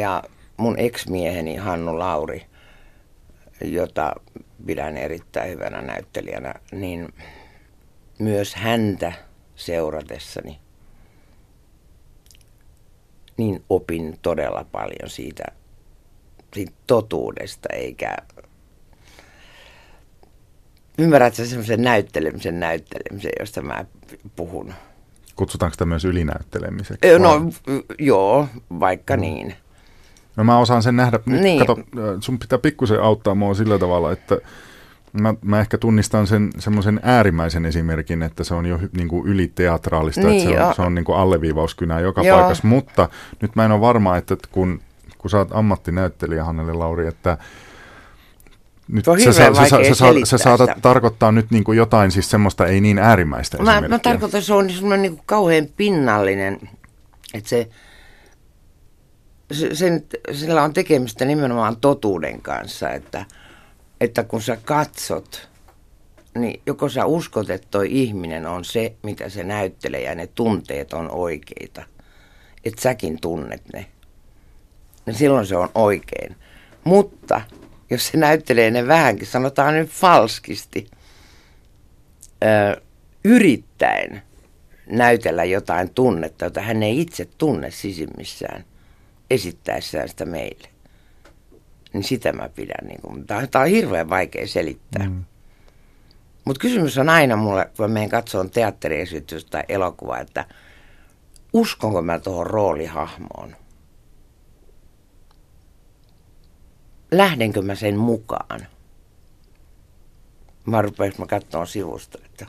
[0.00, 0.22] ja
[0.56, 2.46] mun ex-mieheni Hannu Lauri,
[3.60, 4.14] jota
[4.66, 7.08] pidän erittäin hyvänä näyttelijänä, niin
[8.18, 9.12] myös häntä
[9.56, 10.60] seuratessani
[13.36, 15.44] niin opin todella paljon siitä,
[16.54, 18.16] siitä totuudesta, eikä
[20.98, 23.84] Ymmärrätkö semmoisen näyttelemisen näyttelemisen, josta mä
[24.36, 24.74] puhun?
[25.36, 27.18] Kutsutaanko sitä myös ylinäyttelemiseksi?
[27.18, 27.50] No
[27.98, 28.48] joo,
[28.80, 29.20] vaikka mm.
[29.20, 29.54] niin.
[30.36, 31.18] No mä osaan sen nähdä.
[31.26, 31.58] Nyt niin.
[31.58, 31.78] kato,
[32.20, 34.38] sun pitää pikkusen auttaa mua sillä tavalla, että
[35.20, 40.20] mä, mä ehkä tunnistan sen semmoisen äärimmäisen esimerkin, että se on jo niin kuin yliteatraalista,
[40.20, 42.38] niin, että se on, se on niin kuin alleviivauskynää joka joo.
[42.38, 42.66] paikassa.
[42.66, 43.08] Mutta
[43.42, 44.80] nyt mä en ole varma, että kun,
[45.18, 47.38] kun sä oot ammattinäyttelijä, Hannele Lauri, että
[48.88, 52.66] nyt se, sä, sä, sä, sä, sä saatat tarkoittaa nyt niin kuin jotain siis semmoista
[52.66, 56.60] ei niin äärimmäistä mä, mä tarkoitan, että se on semmoinen niin kuin kauhean pinnallinen,
[57.34, 57.68] että se
[59.52, 63.24] sen, sillä on tekemistä nimenomaan totuuden kanssa, että,
[64.00, 65.48] että kun sä katsot,
[66.34, 70.92] niin joko sä uskot, että toi ihminen on se, mitä se näyttelee ja ne tunteet
[70.92, 71.82] on oikeita,
[72.64, 73.86] että säkin tunnet ne,
[75.06, 76.36] niin silloin se on oikein.
[76.84, 77.40] Mutta
[77.90, 80.86] jos se näyttelee ne vähänkin, sanotaan nyt falskisti,
[82.44, 82.80] ö,
[83.24, 84.22] yrittäen
[84.90, 88.64] näytellä jotain tunnetta, jota hän ei itse tunne sisimmissään–
[89.30, 90.68] esittäessään sitä meille.
[91.92, 92.88] Niin sitä mä pidän.
[92.88, 95.08] Niin kuin, tämä on hirveän vaikea selittää.
[95.08, 95.24] Mm.
[96.44, 100.44] Mutta kysymys on aina mulle, kun mä menen katsomaan teatteriesitystä tai elokuvaa, että
[101.52, 103.56] uskonko mä tuohon roolihahmoon?
[107.10, 108.66] Lähdenkö mä sen mukaan?
[110.66, 112.46] Mä rupean mä katsomaan sivusta, että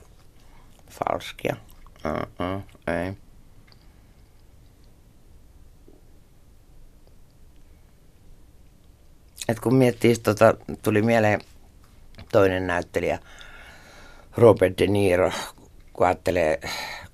[0.89, 1.55] falskia.
[2.05, 3.26] Uh-uh, ei.
[9.47, 11.41] Et kun miettii, tota, tuli mieleen
[12.31, 13.19] toinen näyttelijä,
[14.37, 15.31] Robert De Niro,
[15.93, 16.59] kun ajattelee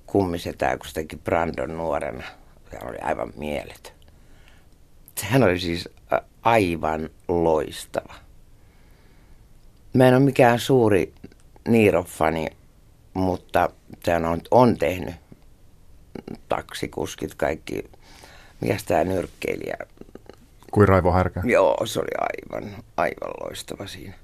[0.06, 2.24] kummisetää, kun se teki Brandon nuorena.
[2.72, 3.92] Hän oli aivan mieletön.
[5.22, 5.88] Hän oli siis
[6.42, 8.14] aivan loistava.
[9.92, 11.12] Mä en ole mikään suuri
[11.68, 12.46] Niiro-fani,
[13.14, 13.70] mutta
[14.04, 15.14] sehän on, on tehnyt
[16.48, 17.84] taksikuskit, kaikki,
[18.60, 19.76] mikä tämä nyrkkeilijä.
[20.74, 21.40] Kuin Raivo Härkä?
[21.44, 24.14] Joo, se oli aivan, aivan loistava siinä.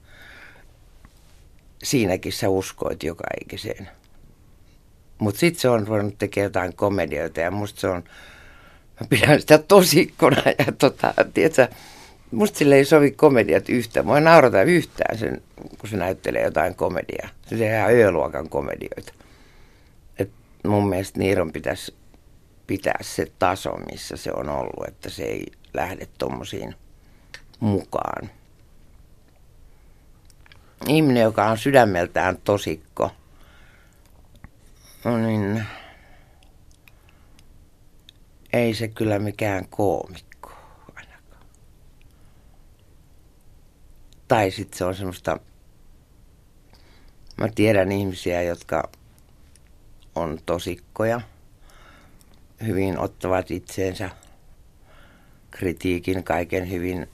[1.82, 3.88] Siinäkin sä uskoit joka ikiseen.
[5.18, 8.04] Mutta sitten se on ruvennut tekemään jotain komedioita ja musta se on,
[9.00, 11.68] mä pidän sitä tosikkona ja tota, tiedätkö,
[12.30, 14.06] musta sille ei sovi komediat yhtään.
[14.06, 15.42] Mua ei naurata yhtään sen,
[15.78, 17.28] kun se näyttelee jotain komediaa.
[17.46, 19.12] Se ihan yöluokan komedioita.
[20.18, 20.30] Et
[20.66, 21.94] mun mielestä Niiron pitäisi
[22.70, 26.74] pitää se taso, missä se on ollut, että se ei lähde tommosiin
[27.60, 28.30] mukaan.
[30.86, 33.10] Ihminen, joka on sydämeltään tosikko,
[35.04, 35.66] no niin
[38.52, 40.52] ei se kyllä mikään koomikko
[40.96, 41.46] ainakaan.
[44.28, 45.38] Tai sitten se on semmoista,
[47.36, 48.90] mä tiedän ihmisiä, jotka
[50.14, 51.20] on tosikkoja,
[52.66, 54.10] hyvin ottavat itseensä
[55.50, 57.08] kritiikin kaiken hyvin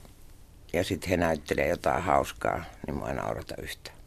[0.73, 3.97] ja sitten he näyttelee jotain hauskaa, niin mä en naurata yhtään.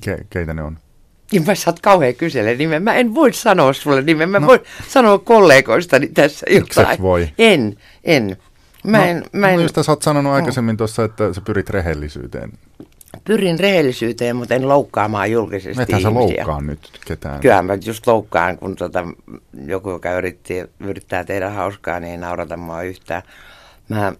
[0.00, 0.78] Ke, keitä ne on?
[1.32, 2.82] Niin mä saat kauhean kysellä nimen.
[2.82, 4.28] Mä en voi sanoa sulle nimen.
[4.28, 4.46] Mä no.
[4.46, 7.02] voin sanoa kollegoistani tässä jotain.
[7.02, 7.28] Voi?
[7.38, 8.36] En, en.
[8.84, 9.60] Mä no, en, mä en...
[9.76, 12.52] No, sä oot sanonut aikaisemmin tuossa, että sä pyrit rehellisyyteen.
[13.24, 16.10] Pyrin rehellisyyteen, mutta en loukkaamaan julkisesti Ethän ihmisiä.
[16.10, 17.40] sä loukkaa nyt ketään.
[17.40, 19.04] Kyllä mä just loukkaan, kun tota,
[19.66, 23.22] joku, joka yritti, yrittää tehdä hauskaa, niin ei naurata mua yhtään.
[23.88, 24.12] Mä,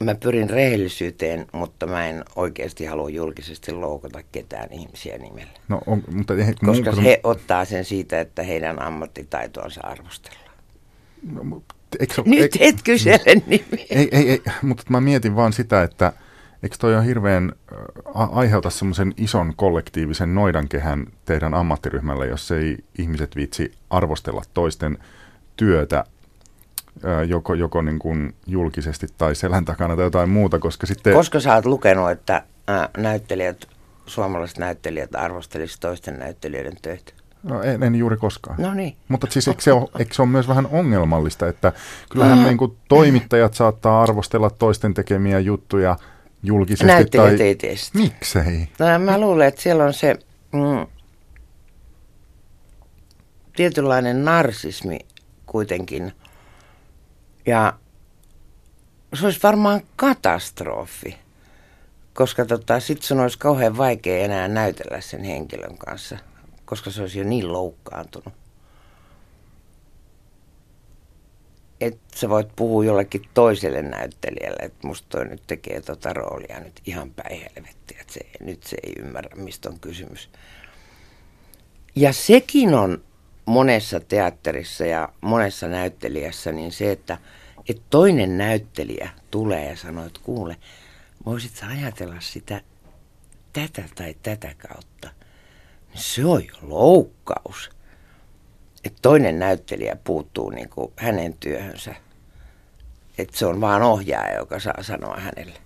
[0.00, 5.52] mä pyrin rehellisyyteen, mutta mä en oikeasti halua julkisesti loukata ketään ihmisiä nimellä.
[5.68, 10.50] No, on, mutta ei, Koska mun, he ottaa sen siitä, että heidän ammattitaitoansa arvostellaan.
[11.32, 11.62] No,
[12.00, 13.86] eikö, Nyt eikö, et kysele nimiä.
[13.90, 16.12] Ei, ei, ei, mutta mä mietin vaan sitä, että
[16.62, 17.52] eikö toi on hirveän
[18.14, 24.98] aiheuta semmoisen ison kollektiivisen noidankehän teidän ammattiryhmälle, jos ei ihmiset viitsi arvostella toisten
[25.56, 26.04] työtä
[27.26, 31.14] joko, joko niin kuin julkisesti tai selän takana tai jotain muuta, koska sitten...
[31.14, 32.42] Koska sä oot lukenut, että
[32.96, 33.66] näyttelijät,
[34.06, 37.12] suomalaiset näyttelijät arvostelisivat toisten näyttelijöiden töitä?
[37.42, 38.62] No, en, en juuri koskaan.
[38.62, 38.96] No niin.
[39.08, 41.72] Mutta siis eikö se, ole, eikö se ole myös vähän ongelmallista, että
[42.10, 42.44] kyllähän mm.
[42.44, 45.96] niin kuin toimittajat saattaa arvostella toisten tekemiä juttuja
[46.42, 46.86] julkisesti.
[46.86, 47.68] Näyttelijät tai...
[47.70, 47.76] ei.
[47.94, 48.68] Miksei?
[48.78, 50.16] No, mä luulen, että siellä on se
[50.52, 50.86] mm,
[53.56, 54.98] tietynlainen narsismi
[55.46, 56.12] kuitenkin.
[57.46, 57.78] Ja
[59.14, 61.18] se olisi varmaan katastrofi,
[62.14, 66.18] koska tota, sitten sun olisi kauhean vaikea enää näytellä sen henkilön kanssa,
[66.64, 68.34] koska se olisi jo niin loukkaantunut.
[71.80, 76.80] Että sä voit puhua jollekin toiselle näyttelijälle, että musta toi nyt tekee tota roolia nyt
[76.86, 80.30] ihan päin helvettiä, että se, nyt se ei ymmärrä, mistä on kysymys.
[81.96, 83.04] Ja sekin on
[83.46, 87.18] monessa teatterissa ja monessa näyttelijässä niin se, että,
[87.68, 90.56] että toinen näyttelijä tulee ja sanoo, että kuule,
[91.26, 92.60] voisit sä ajatella sitä
[93.52, 95.10] tätä tai tätä kautta.
[95.94, 97.75] Se on jo loukkaus
[98.86, 101.94] että toinen näyttelijä puuttuu niin kuin hänen työhönsä.
[103.18, 105.58] Että se on vaan ohjaaja, joka saa sanoa hänelle.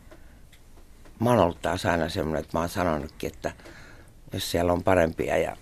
[1.20, 3.52] Mä oon ollut taas aina semmoinen, että mä oon sanonutkin, että
[4.32, 5.56] jos siellä on parempia ja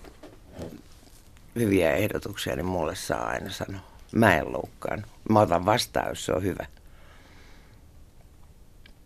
[1.55, 3.81] hyviä ehdotuksia, niin mulle saa aina sanoa.
[4.11, 5.05] Mä en loukkaan.
[5.29, 6.65] Mä otan vastaan, jos se on hyvä.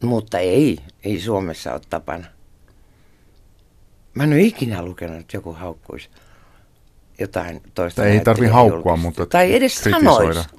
[0.03, 2.25] Mutta ei, ei Suomessa ole tapana.
[4.13, 6.09] Mä en ole ikinä lukenut, että joku haukkuisi
[7.19, 8.05] jotain toista.
[8.05, 10.49] Ei tarvi haukkua, mutta Tai edes sanoisi.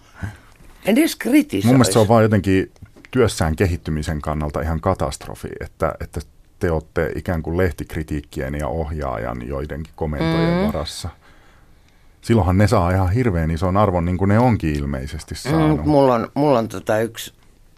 [0.86, 1.66] Edes kritisoisi.
[1.66, 2.72] Mun mielestä se on vaan jotenkin
[3.10, 6.20] työssään kehittymisen kannalta ihan katastrofi, että, että
[6.58, 10.66] te olette ikään kuin lehtikritiikkien ja ohjaajan joidenkin komentojen mm.
[10.66, 11.08] varassa.
[12.20, 15.84] Silloinhan ne saa ihan hirveän ison arvon, niin kuin ne onkin ilmeisesti saanut.
[15.84, 17.34] Mm, mulla on, mulla on tota yksi,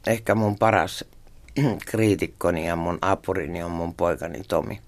[0.07, 1.05] ehkä mun paras
[1.91, 4.81] kriitikkoni ja mun apurini on mun poikani Tomi.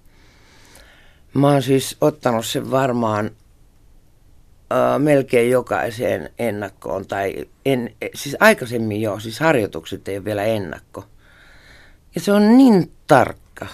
[1.33, 3.31] Mä oon siis ottanut sen varmaan
[4.71, 11.05] äh, melkein jokaiseen ennakkoon, tai en, siis aikaisemmin jo, siis harjoitukset ei ole vielä ennakko.
[12.15, 13.67] Ja se on niin tarkka.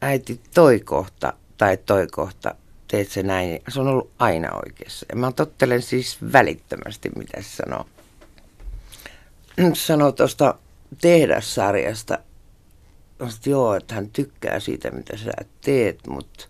[0.00, 2.54] Äiti, toi kohta tai toi kohta,
[2.88, 3.60] teet se näin.
[3.68, 5.06] Se on ollut aina oikeassa.
[5.08, 7.86] Ja mä tottelen siis välittömästi, mitä se sanoo.
[9.72, 10.54] Sanoo tuosta
[11.00, 12.18] tehdassarjasta,
[13.46, 16.46] joo, että hän tykkää siitä, mitä sä teet, mutta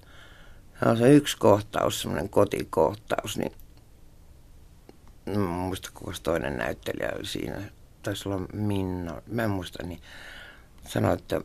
[0.80, 3.52] se on se yksi kohtaus, semmoinen kotikohtaus, niin
[5.26, 7.62] en muista kuka toinen näyttelijä oli siinä.
[8.02, 10.00] Taisi olla Minna, mä en muista, niin
[10.88, 11.40] sanoi, että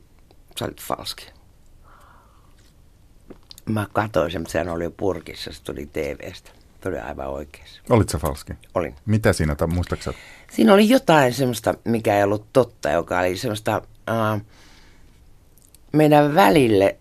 [0.59, 1.25] Sä olit falski.
[3.65, 6.51] Mä katsoin sen, mutta sehän oli jo purkissa, se tuli TV-stä.
[6.81, 7.81] Tuli aivan oikeassa.
[7.89, 8.53] Olit sä falski?
[8.75, 8.95] Olin.
[9.05, 10.13] Mitä siinä, tai muistaaksä?
[10.51, 14.41] Siinä oli jotain semmoista, mikä ei ollut totta, joka oli semmoista uh,
[15.93, 16.97] meidän välille,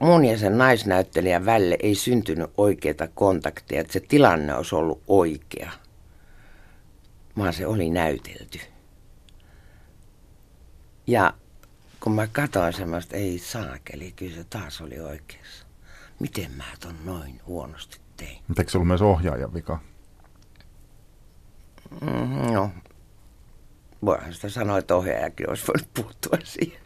[0.00, 5.70] mun ja sen naisnäyttelijän välille ei syntynyt oikeita kontaktia, että se tilanne olisi ollut oikea,
[7.38, 8.60] vaan se oli näytelty.
[11.06, 11.32] Ja
[12.00, 15.66] kun mä katsoin semmoista, ei saakeli, kyllä se taas oli oikeassa.
[16.20, 18.38] Miten mä ton noin huonosti tein?
[18.58, 19.80] Eikö se ollut myös ohjaajan vika?
[22.00, 22.70] Mm, no,
[24.04, 26.83] voihan sitä sanoa, että ohjaajakin olisi voinut puuttua siihen.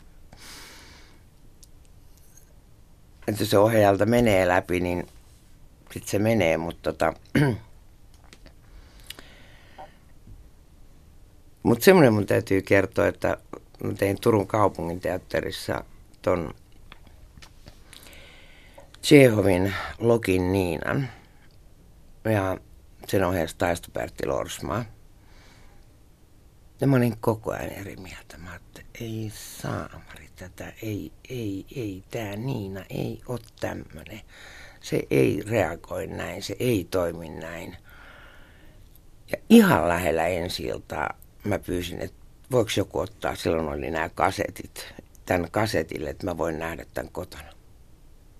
[3.28, 5.06] Että se ohjaajalta menee läpi, niin
[5.92, 7.14] sitten se menee, mutta tota...
[11.62, 13.36] Mutta semmoinen mun täytyy kertoa, että
[13.84, 15.84] mä tein Turun kaupungin teatterissa
[16.22, 16.54] ton
[19.00, 21.08] Tsehovin Lokin Niinan
[22.24, 22.58] ja
[23.08, 24.84] sen ohjeessa Taisto Pertti Lorsmaa.
[26.80, 28.38] Ja mä olin koko ajan eri mieltä.
[28.38, 34.20] Mä että ei saamari tätä, ei, ei, ei, tää Niina ei ole tämmönen.
[34.80, 37.76] Se ei reagoi näin, se ei toimi näin.
[39.30, 40.66] Ja ihan lähellä ensi
[41.44, 42.16] mä pyysin, että
[42.50, 44.94] voiko joku ottaa, silloin oli nämä kasetit,
[45.26, 47.52] tämän kasetille, että mä voin nähdä tämän kotona.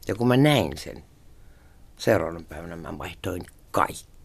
[0.09, 1.05] Ja kun mä näin sen,
[1.97, 4.18] seuraavana päivänä mä vaihtoin kaikki.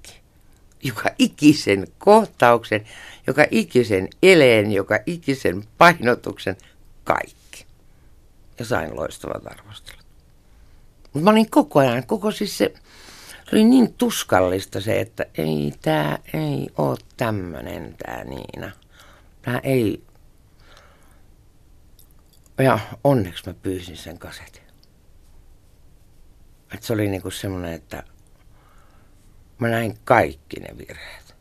[0.84, 2.86] Joka ikisen kohtauksen,
[3.28, 6.58] joka ikisen eleen, joka ikisen painotuksen,
[7.04, 7.66] kaikki.
[8.60, 10.06] Ja sain loistavat arvostelut.
[11.04, 12.74] Mutta mä olin koko ajan, koko siis se,
[13.54, 18.72] oli niin tuskallista se, että ei tää ei oo tämmönen tää Niina.
[19.42, 20.04] Tää ei...
[22.58, 24.64] Ja onneksi mä pyysin sen kasetin.
[26.74, 28.04] Et se oli niinku semmoinen, että
[29.60, 31.36] mä näin kaikki ne virheet.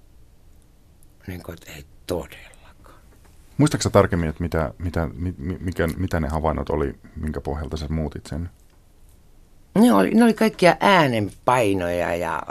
[1.26, 3.00] Niin kuin, että ei todellakaan.
[3.58, 5.08] Muistaaksä tarkemmin, että mitä, mitä,
[5.60, 8.50] mikä, mitä ne havainnot oli, minkä pohjalta sä muutit sen?
[9.74, 12.42] Ne oli, ne oli kaikkia äänenpainoja ja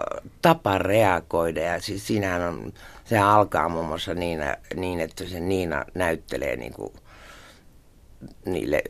[0.42, 1.62] tapa reagoida.
[1.62, 2.74] Ja siis siinähän on,
[3.06, 4.40] sehän alkaa muun muassa niin,
[4.76, 6.94] niin että se Niina näyttelee niin kuin
[8.46, 8.84] niille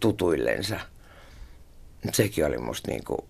[0.00, 0.80] tutuillensa–
[2.12, 3.20] sekin oli musta niin kuin,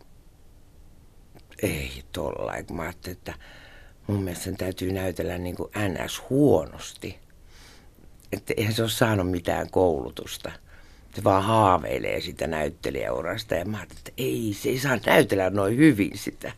[1.62, 2.52] ei tolla.
[2.72, 3.34] Mä ajattelin, että
[4.06, 6.22] mun mielestä sen täytyy näytellä niin kuin ns.
[6.30, 7.18] huonosti.
[8.32, 10.52] Että eihän se ole saanut mitään koulutusta.
[11.14, 15.76] Se vaan haaveilee sitä näyttelijäurasta ja mä ajattelin, että ei, se ei saa näytellä noin
[15.76, 16.52] hyvin sitä.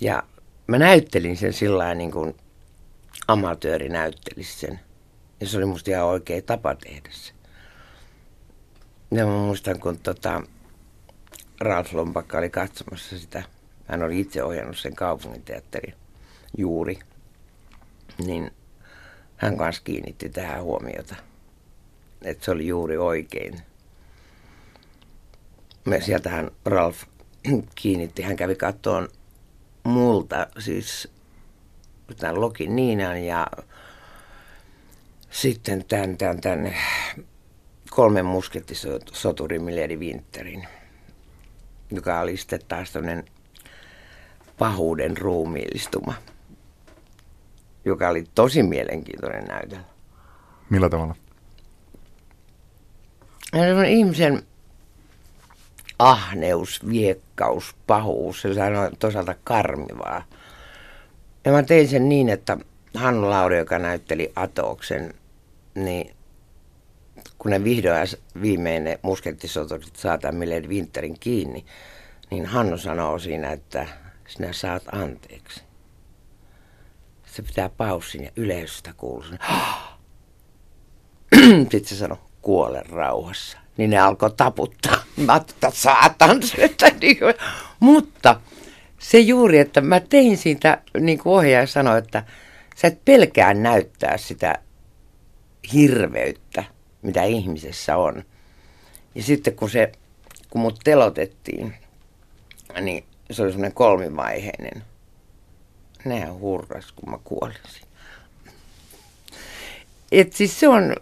[0.00, 0.22] Ja
[0.66, 2.36] mä näyttelin sen sillä niin kuin
[3.28, 4.80] amatööri näyttelisi sen.
[5.40, 7.32] Ja se oli musta ihan oikea tapa tehdä se.
[9.10, 10.42] Ja mä muistan, kun tota,
[11.60, 13.42] Ralf Lompakka oli katsomassa sitä.
[13.86, 15.94] Hän oli itse ohjannut sen kaupunginteatterin
[16.58, 16.98] juuri.
[18.26, 18.50] Niin
[19.36, 21.16] hän kanssa kiinnitti tähän huomiota.
[22.22, 23.60] Että se oli juuri oikein.
[25.84, 27.02] Me sieltähän Ralf
[27.82, 29.08] kiinnitti, hän kävi kattoon
[29.84, 31.08] multa siis
[32.18, 33.46] tämän Lokin Niinan ja
[35.30, 36.76] sitten tämän, tämän, tämän
[37.90, 40.68] kolmen muskettisoturin Milleri Winterin,
[41.90, 43.24] joka oli sitten taas tämmöinen
[44.58, 46.14] pahuuden ruumiillistuma,
[47.84, 49.84] joka oli tosi mielenkiintoinen näytelmä.
[50.70, 51.14] Millä tavalla?
[53.88, 54.42] ihmisen
[55.98, 60.22] ahneus, viekkaus, pahuus, se on toisaalta karmivaa.
[61.44, 62.56] Ja mä tein sen niin, että
[62.94, 65.14] Hannu Lauri, joka näytteli Atoksen,
[65.74, 66.14] niin
[67.38, 68.08] kun ne vihdoin
[68.42, 71.64] viimein ne muskettisoturit saa tämän Winterin kiinni,
[72.30, 73.86] niin Hannu sanoo siinä, että
[74.28, 75.62] sinä saat anteeksi.
[77.26, 79.24] Se pitää paussin ja yleisöstä kuuluu
[81.70, 83.58] Sitten se sanoi, kuole rauhassa.
[83.76, 84.96] Niin ne alkoi taputtaa.
[85.16, 86.40] Mä ajattelin, saatan
[87.80, 88.40] Mutta
[88.98, 92.24] se juuri, että mä tein siitä, niin kuin ohjaaja sanoi, että
[92.76, 94.54] sä et pelkää näyttää sitä
[95.72, 96.64] hirveyttä,
[97.04, 98.24] mitä ihmisessä on.
[99.14, 99.92] Ja sitten kun se,
[100.50, 101.74] kun mut telotettiin,
[102.80, 104.82] niin se oli semmoinen kolmivaiheinen.
[106.04, 107.88] Nää hurras, kun mä kuolisin.
[110.12, 110.96] Et siis se on,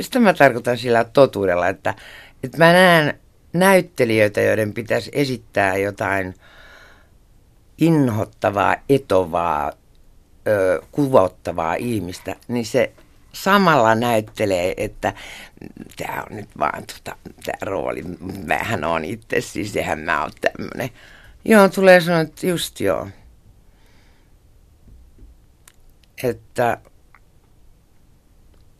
[0.00, 1.94] sitä mä tarkoitan sillä totuudella, että,
[2.42, 3.20] että mä näen
[3.52, 6.34] näyttelijöitä, joiden pitäisi esittää jotain
[7.78, 9.72] inhottavaa, etovaa,
[10.48, 12.92] ö, kuvottavaa ihmistä, niin se
[13.32, 15.14] samalla näyttelee, että
[15.96, 18.02] tämä on nyt vaan tota, tämä rooli,
[18.46, 20.90] mähän on itse, siis sehän mä oon tämmönen.
[21.44, 23.08] Joo, tulee sanoa, että just joo.
[26.22, 26.78] Että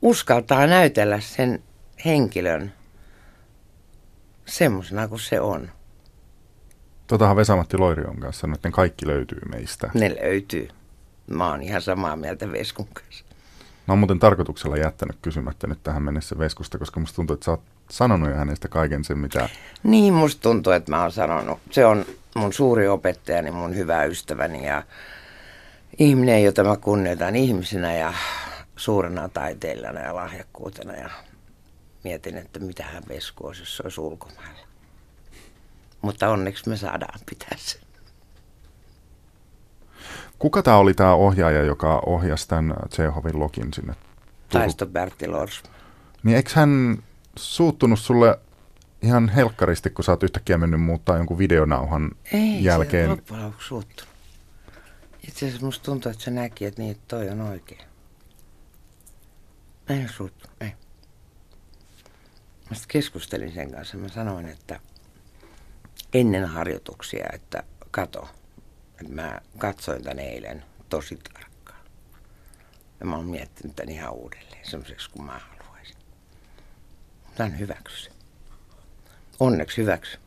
[0.03, 1.63] uskaltaa näytellä sen
[2.05, 2.73] henkilön
[4.47, 5.71] semmoisena kuin se on.
[7.07, 9.91] Totahan Vesamatti Loiri on kanssa sanonut, että ne kaikki löytyy meistä.
[9.95, 10.69] Ne löytyy.
[11.31, 13.25] Mä oon ihan samaa mieltä Veskun kanssa.
[13.89, 17.51] Mä oon muuten tarkoituksella jättänyt kysymättä nyt tähän mennessä Veskusta, koska musta tuntuu, että sä
[17.51, 17.61] oot
[17.91, 19.49] sanonut jo hänestä kaiken sen, mitä...
[19.83, 21.59] Niin, musta tuntuu, että mä oon sanonut.
[21.71, 24.83] Se on mun suuri opettajani, mun hyvä ystäväni ja
[25.99, 28.13] ihminen, jota mä kunnioitan ihmisenä ja
[28.77, 30.95] suurena taiteilijana ja lahjakkuutena.
[30.95, 31.11] Ja
[32.05, 34.67] mietin, että mitä hän Vesku olisi, jos se olisi ulkomailla.
[36.03, 37.88] Mutta onneksi me saadaan pitää sen.
[40.39, 43.95] Kuka tämä oli tämä ohjaaja, joka ohjasi tämän Tsehovin lokin sinne?
[44.49, 45.63] Taisto Bertti Lors.
[46.23, 47.03] Niin eikö hän
[47.37, 48.39] suuttunut sulle
[49.03, 53.05] ihan helkkaristi, kun sä oot yhtäkkiä mennyt muuttaa jonkun videonauhan Ei jälkeen?
[53.05, 54.09] se loppujen lopuksi suuttunut.
[55.29, 57.81] Itse asiassa musta tuntuu, että se näki, että niin, että toi on oikein.
[59.89, 60.73] Mä en suuttunut, ei.
[62.71, 63.97] Mä sitten keskustelin sen kanssa.
[63.97, 64.81] Mä sanoin, että
[66.15, 68.29] ennen harjoituksia, että kato,
[69.09, 71.85] mä katsoin tän eilen tosi tarkkaan.
[73.01, 75.97] Ja mä oon miettinyt tän ihan uudelleen, semmoiseksi kuin mä haluaisin.
[77.27, 78.11] Mutta hän hyväksy.
[79.41, 80.19] Onneksi hyväksy.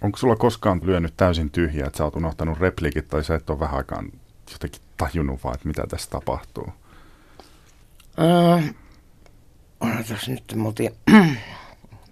[0.00, 3.60] Onko sulla koskaan lyönyt täysin tyhjää, että sä oot unohtanut repliikit tai sä et ole
[3.60, 4.12] vähän aikaan
[4.52, 6.72] jotenkin tajunnut vaan, että mitä tässä tapahtuu?
[8.18, 8.64] Uh,
[9.80, 10.92] odotas nyt, muuten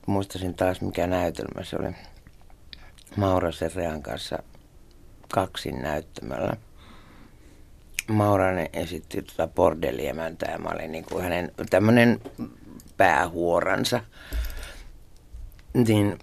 [0.07, 1.95] muistasin taas mikä näytelmä se oli.
[3.17, 4.43] Maura Serrean kanssa
[5.35, 6.57] kaksin näyttämällä.
[8.09, 12.21] Mauranen esitti tuota bordelliemäntää ja mä olin niin kuin hänen tämmöinen
[12.97, 14.01] päähuoransa.
[15.73, 16.19] Niin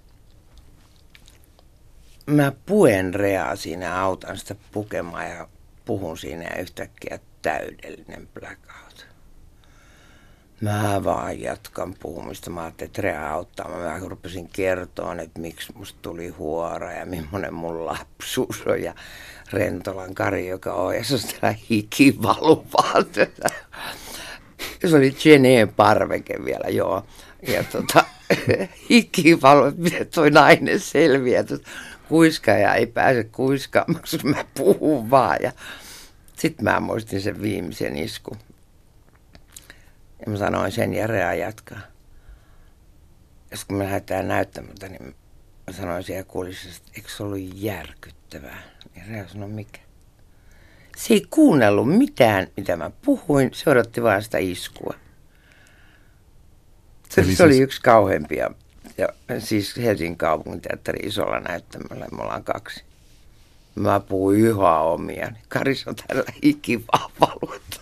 [2.26, 5.48] mä puen Reaa siinä, autan sitä pukemaan ja
[5.86, 8.91] puhun siinä yhtäkkiä täydellinen blackout.
[10.62, 12.50] Mä vaan jatkan puhumista.
[12.50, 13.70] Mä ajattelin, että Rea auttaa.
[13.70, 18.82] Mä rupesin kertoa, että miksi musta tuli huora ja millainen mun lapsuus on.
[18.82, 18.96] Ja
[19.54, 22.94] Rentolan Kari, joka on ja se on sitä hikivaluvaa.
[24.86, 27.06] Se oli Jeneen parveke vielä, joo.
[27.48, 28.06] Ja tota,
[28.90, 31.44] hikivalu, miten toi nainen selviää.
[32.10, 35.38] Kuiskaaja ei pääse kuiskaamaksi, mä puhun vaan.
[35.44, 35.52] Ja
[36.38, 38.38] sitten mä muistin sen viimeisen iskun.
[40.26, 41.80] Ja mä sanoin sen ja Rea jatkaa.
[43.52, 45.16] Ja kun me lähdetään näyttämältä, niin
[45.68, 48.62] mä sanoin siellä kuulissa, että eikö se ollut järkyttävää?
[48.96, 49.80] Ja Rea sanoi, mikä?
[50.98, 53.50] Se ei kuunnellut mitään, mitä mä puhuin.
[53.54, 54.94] Se odotti vaan sitä iskua.
[57.10, 57.64] Se, se oli siis...
[57.64, 58.52] yksi kauheimpia.
[58.98, 59.08] Ja
[59.40, 62.08] siis Helsingin kaupunginteatteri isolla näyttämällä.
[62.12, 62.84] Me ollaan kaksi.
[63.76, 65.32] Mä puhuin yhä omia.
[65.48, 67.82] Karis on täällä ikivahvaluutta.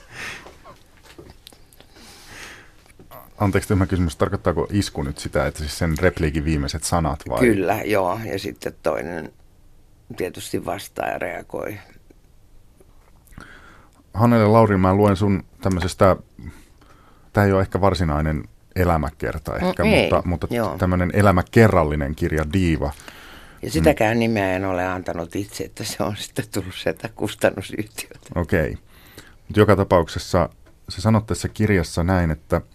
[3.39, 7.39] Anteeksi tämä kysymys, tarkoittaako isku nyt sitä, että siis sen repliikin viimeiset sanat vai?
[7.39, 8.19] Kyllä, joo.
[8.25, 9.33] Ja sitten toinen
[10.17, 11.79] tietysti vastaa ja reagoi.
[14.13, 16.15] Hannele Lauri, mä luen sun tämmöisestä,
[17.33, 18.43] tämä ei ole ehkä varsinainen
[18.75, 22.91] elämäkerta ehkä, no, mutta, mutta tämmöinen elämäkerrallinen kirja Diiva.
[23.61, 24.19] Ja sitäkään mm.
[24.19, 28.29] nimeä en ole antanut itse, että se on sitten tullut sieltä kustannusyhtiöltä.
[28.35, 28.71] Okei.
[28.71, 28.83] Okay.
[29.47, 30.49] Mutta joka tapauksessa
[30.89, 32.61] se sanot tässä kirjassa näin, että–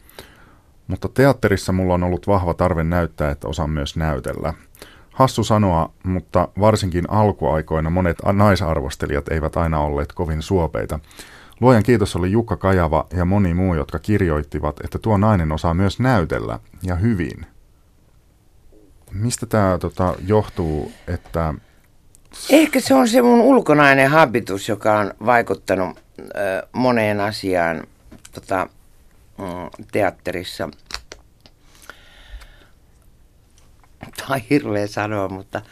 [0.87, 4.55] mutta teatterissa mulla on ollut vahva tarve näyttää, että osaan myös näytellä.
[5.11, 10.99] Hassu sanoa, mutta varsinkin alkuaikoina monet naisarvostelijat eivät aina olleet kovin suopeita.
[11.61, 16.01] Luojan kiitos oli Jukka Kajava ja moni muu, jotka kirjoittivat, että tuo nainen osaa myös
[16.01, 17.47] näytellä ja hyvin.
[19.12, 21.55] Mistä tämä tota, johtuu, että...
[22.51, 27.82] Ehkä se on se mun ulkonainen habitus, joka on vaikuttanut ö, moneen asiaan.
[28.32, 28.68] Tota,
[29.93, 30.68] teatterissa.
[34.16, 35.62] Tämä on hirveä sanoa, mutta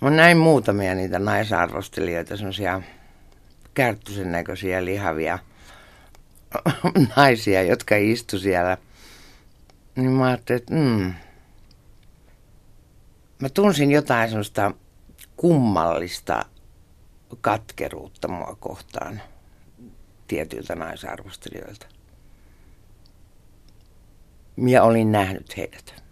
[0.00, 2.82] mä näin muutamia niitä naisarvostelijoita, semmoisia
[3.74, 5.38] kärttysen näköisiä lihavia
[7.16, 8.78] naisia, jotka istu siellä.
[9.96, 11.14] Niin mä ajattelin, että mm.
[13.38, 14.72] mä tunsin jotain semmoista
[15.36, 16.44] kummallista
[17.40, 19.22] katkeruutta mua kohtaan
[20.28, 21.86] tietyiltä naisarvostelijoilta.
[24.66, 26.02] Ja olin nähnyt heidät.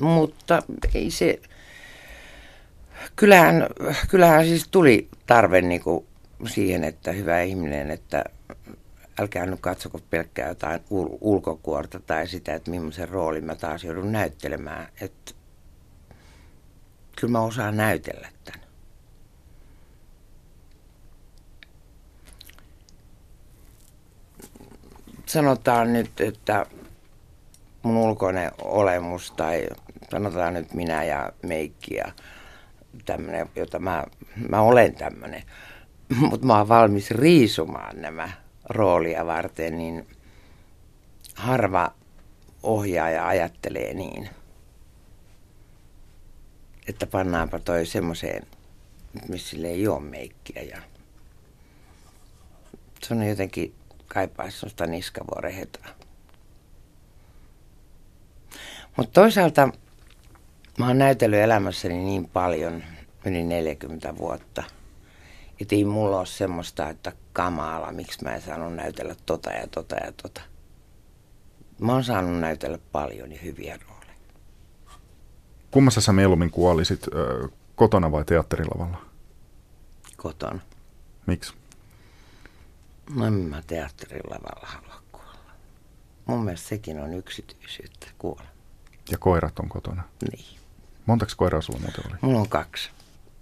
[0.00, 0.62] Mutta
[0.94, 1.40] ei se...
[3.16, 3.66] Kyllähän,
[4.08, 6.06] kyllähän siis tuli tarve niin kuin
[6.46, 8.24] siihen, että hyvä ihminen, että
[9.18, 14.12] älkää nyt katsoko pelkkää jotain ul- ulkokuorta tai sitä, että millaisen roolin mä taas joudun
[14.12, 14.88] näyttelemään.
[15.00, 15.32] Että
[17.16, 18.65] kyllä mä osaan näytellä tämän.
[25.26, 26.66] Sanotaan nyt, että
[27.82, 29.66] mun ulkoinen olemus tai
[30.10, 32.12] sanotaan nyt minä ja Meikki ja
[33.04, 34.04] tämmöinen, jota mä,
[34.48, 35.42] mä olen tämmöinen,
[36.30, 38.30] mutta mä oon valmis riisumaan nämä
[38.68, 40.06] roolia varten, niin
[41.34, 41.92] harva
[42.62, 44.28] ohjaaja ajattelee niin,
[46.88, 48.46] että pannaanpa toi semmoiseen,
[49.28, 50.82] missä ei ole meikkiä ja
[53.02, 53.74] se on jotenkin
[54.16, 55.86] kaipaa semmoista niskavuorehetaa.
[58.96, 59.68] Mutta toisaalta
[60.78, 62.82] mä oon näytellyt elämässäni niin paljon,
[63.24, 64.62] yli 40 vuotta,
[65.60, 69.96] että ei mulla ole semmoista, että kamala, miksi mä en saanut näytellä tota ja tota
[69.96, 70.40] ja tota.
[71.78, 74.16] Mä oon saanut näytellä paljon ja hyviä rooleja.
[75.70, 77.06] Kummassa sä mieluummin kuolisit,
[77.74, 78.98] kotona vai teatterilavalla?
[80.16, 80.60] Kotona.
[81.26, 81.65] Miksi?
[83.14, 85.50] No en mä teatterilavalla halua kuolla.
[86.26, 88.46] Mun mielestä sekin on yksityisyyttä kuolla.
[89.10, 90.02] Ja koirat on kotona.
[90.32, 90.58] Niin.
[91.06, 92.16] Montaks koiraa sulla muuten oli?
[92.20, 92.90] Mulla on kaksi.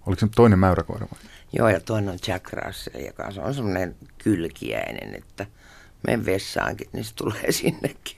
[0.05, 1.31] Oliko se toinen mäyräkoira vai?
[1.53, 5.45] Joo, ja toinen on Jack Russell, joka on semmoinen kylkiäinen, että
[6.07, 8.17] menen vessaankin, niin se tulee sinnekin.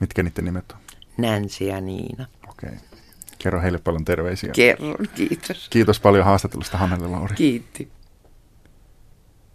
[0.00, 0.78] Mitkä niiden nimet on?
[1.16, 2.26] Nancy ja Niina.
[2.48, 2.68] Okei.
[2.68, 2.80] Okay.
[3.38, 4.52] Kerro heille paljon terveisiä.
[4.52, 5.68] Kerron, kiitos.
[5.68, 7.34] Kiitos paljon haastattelusta Hannele Lauri.
[7.36, 7.88] Kiitti.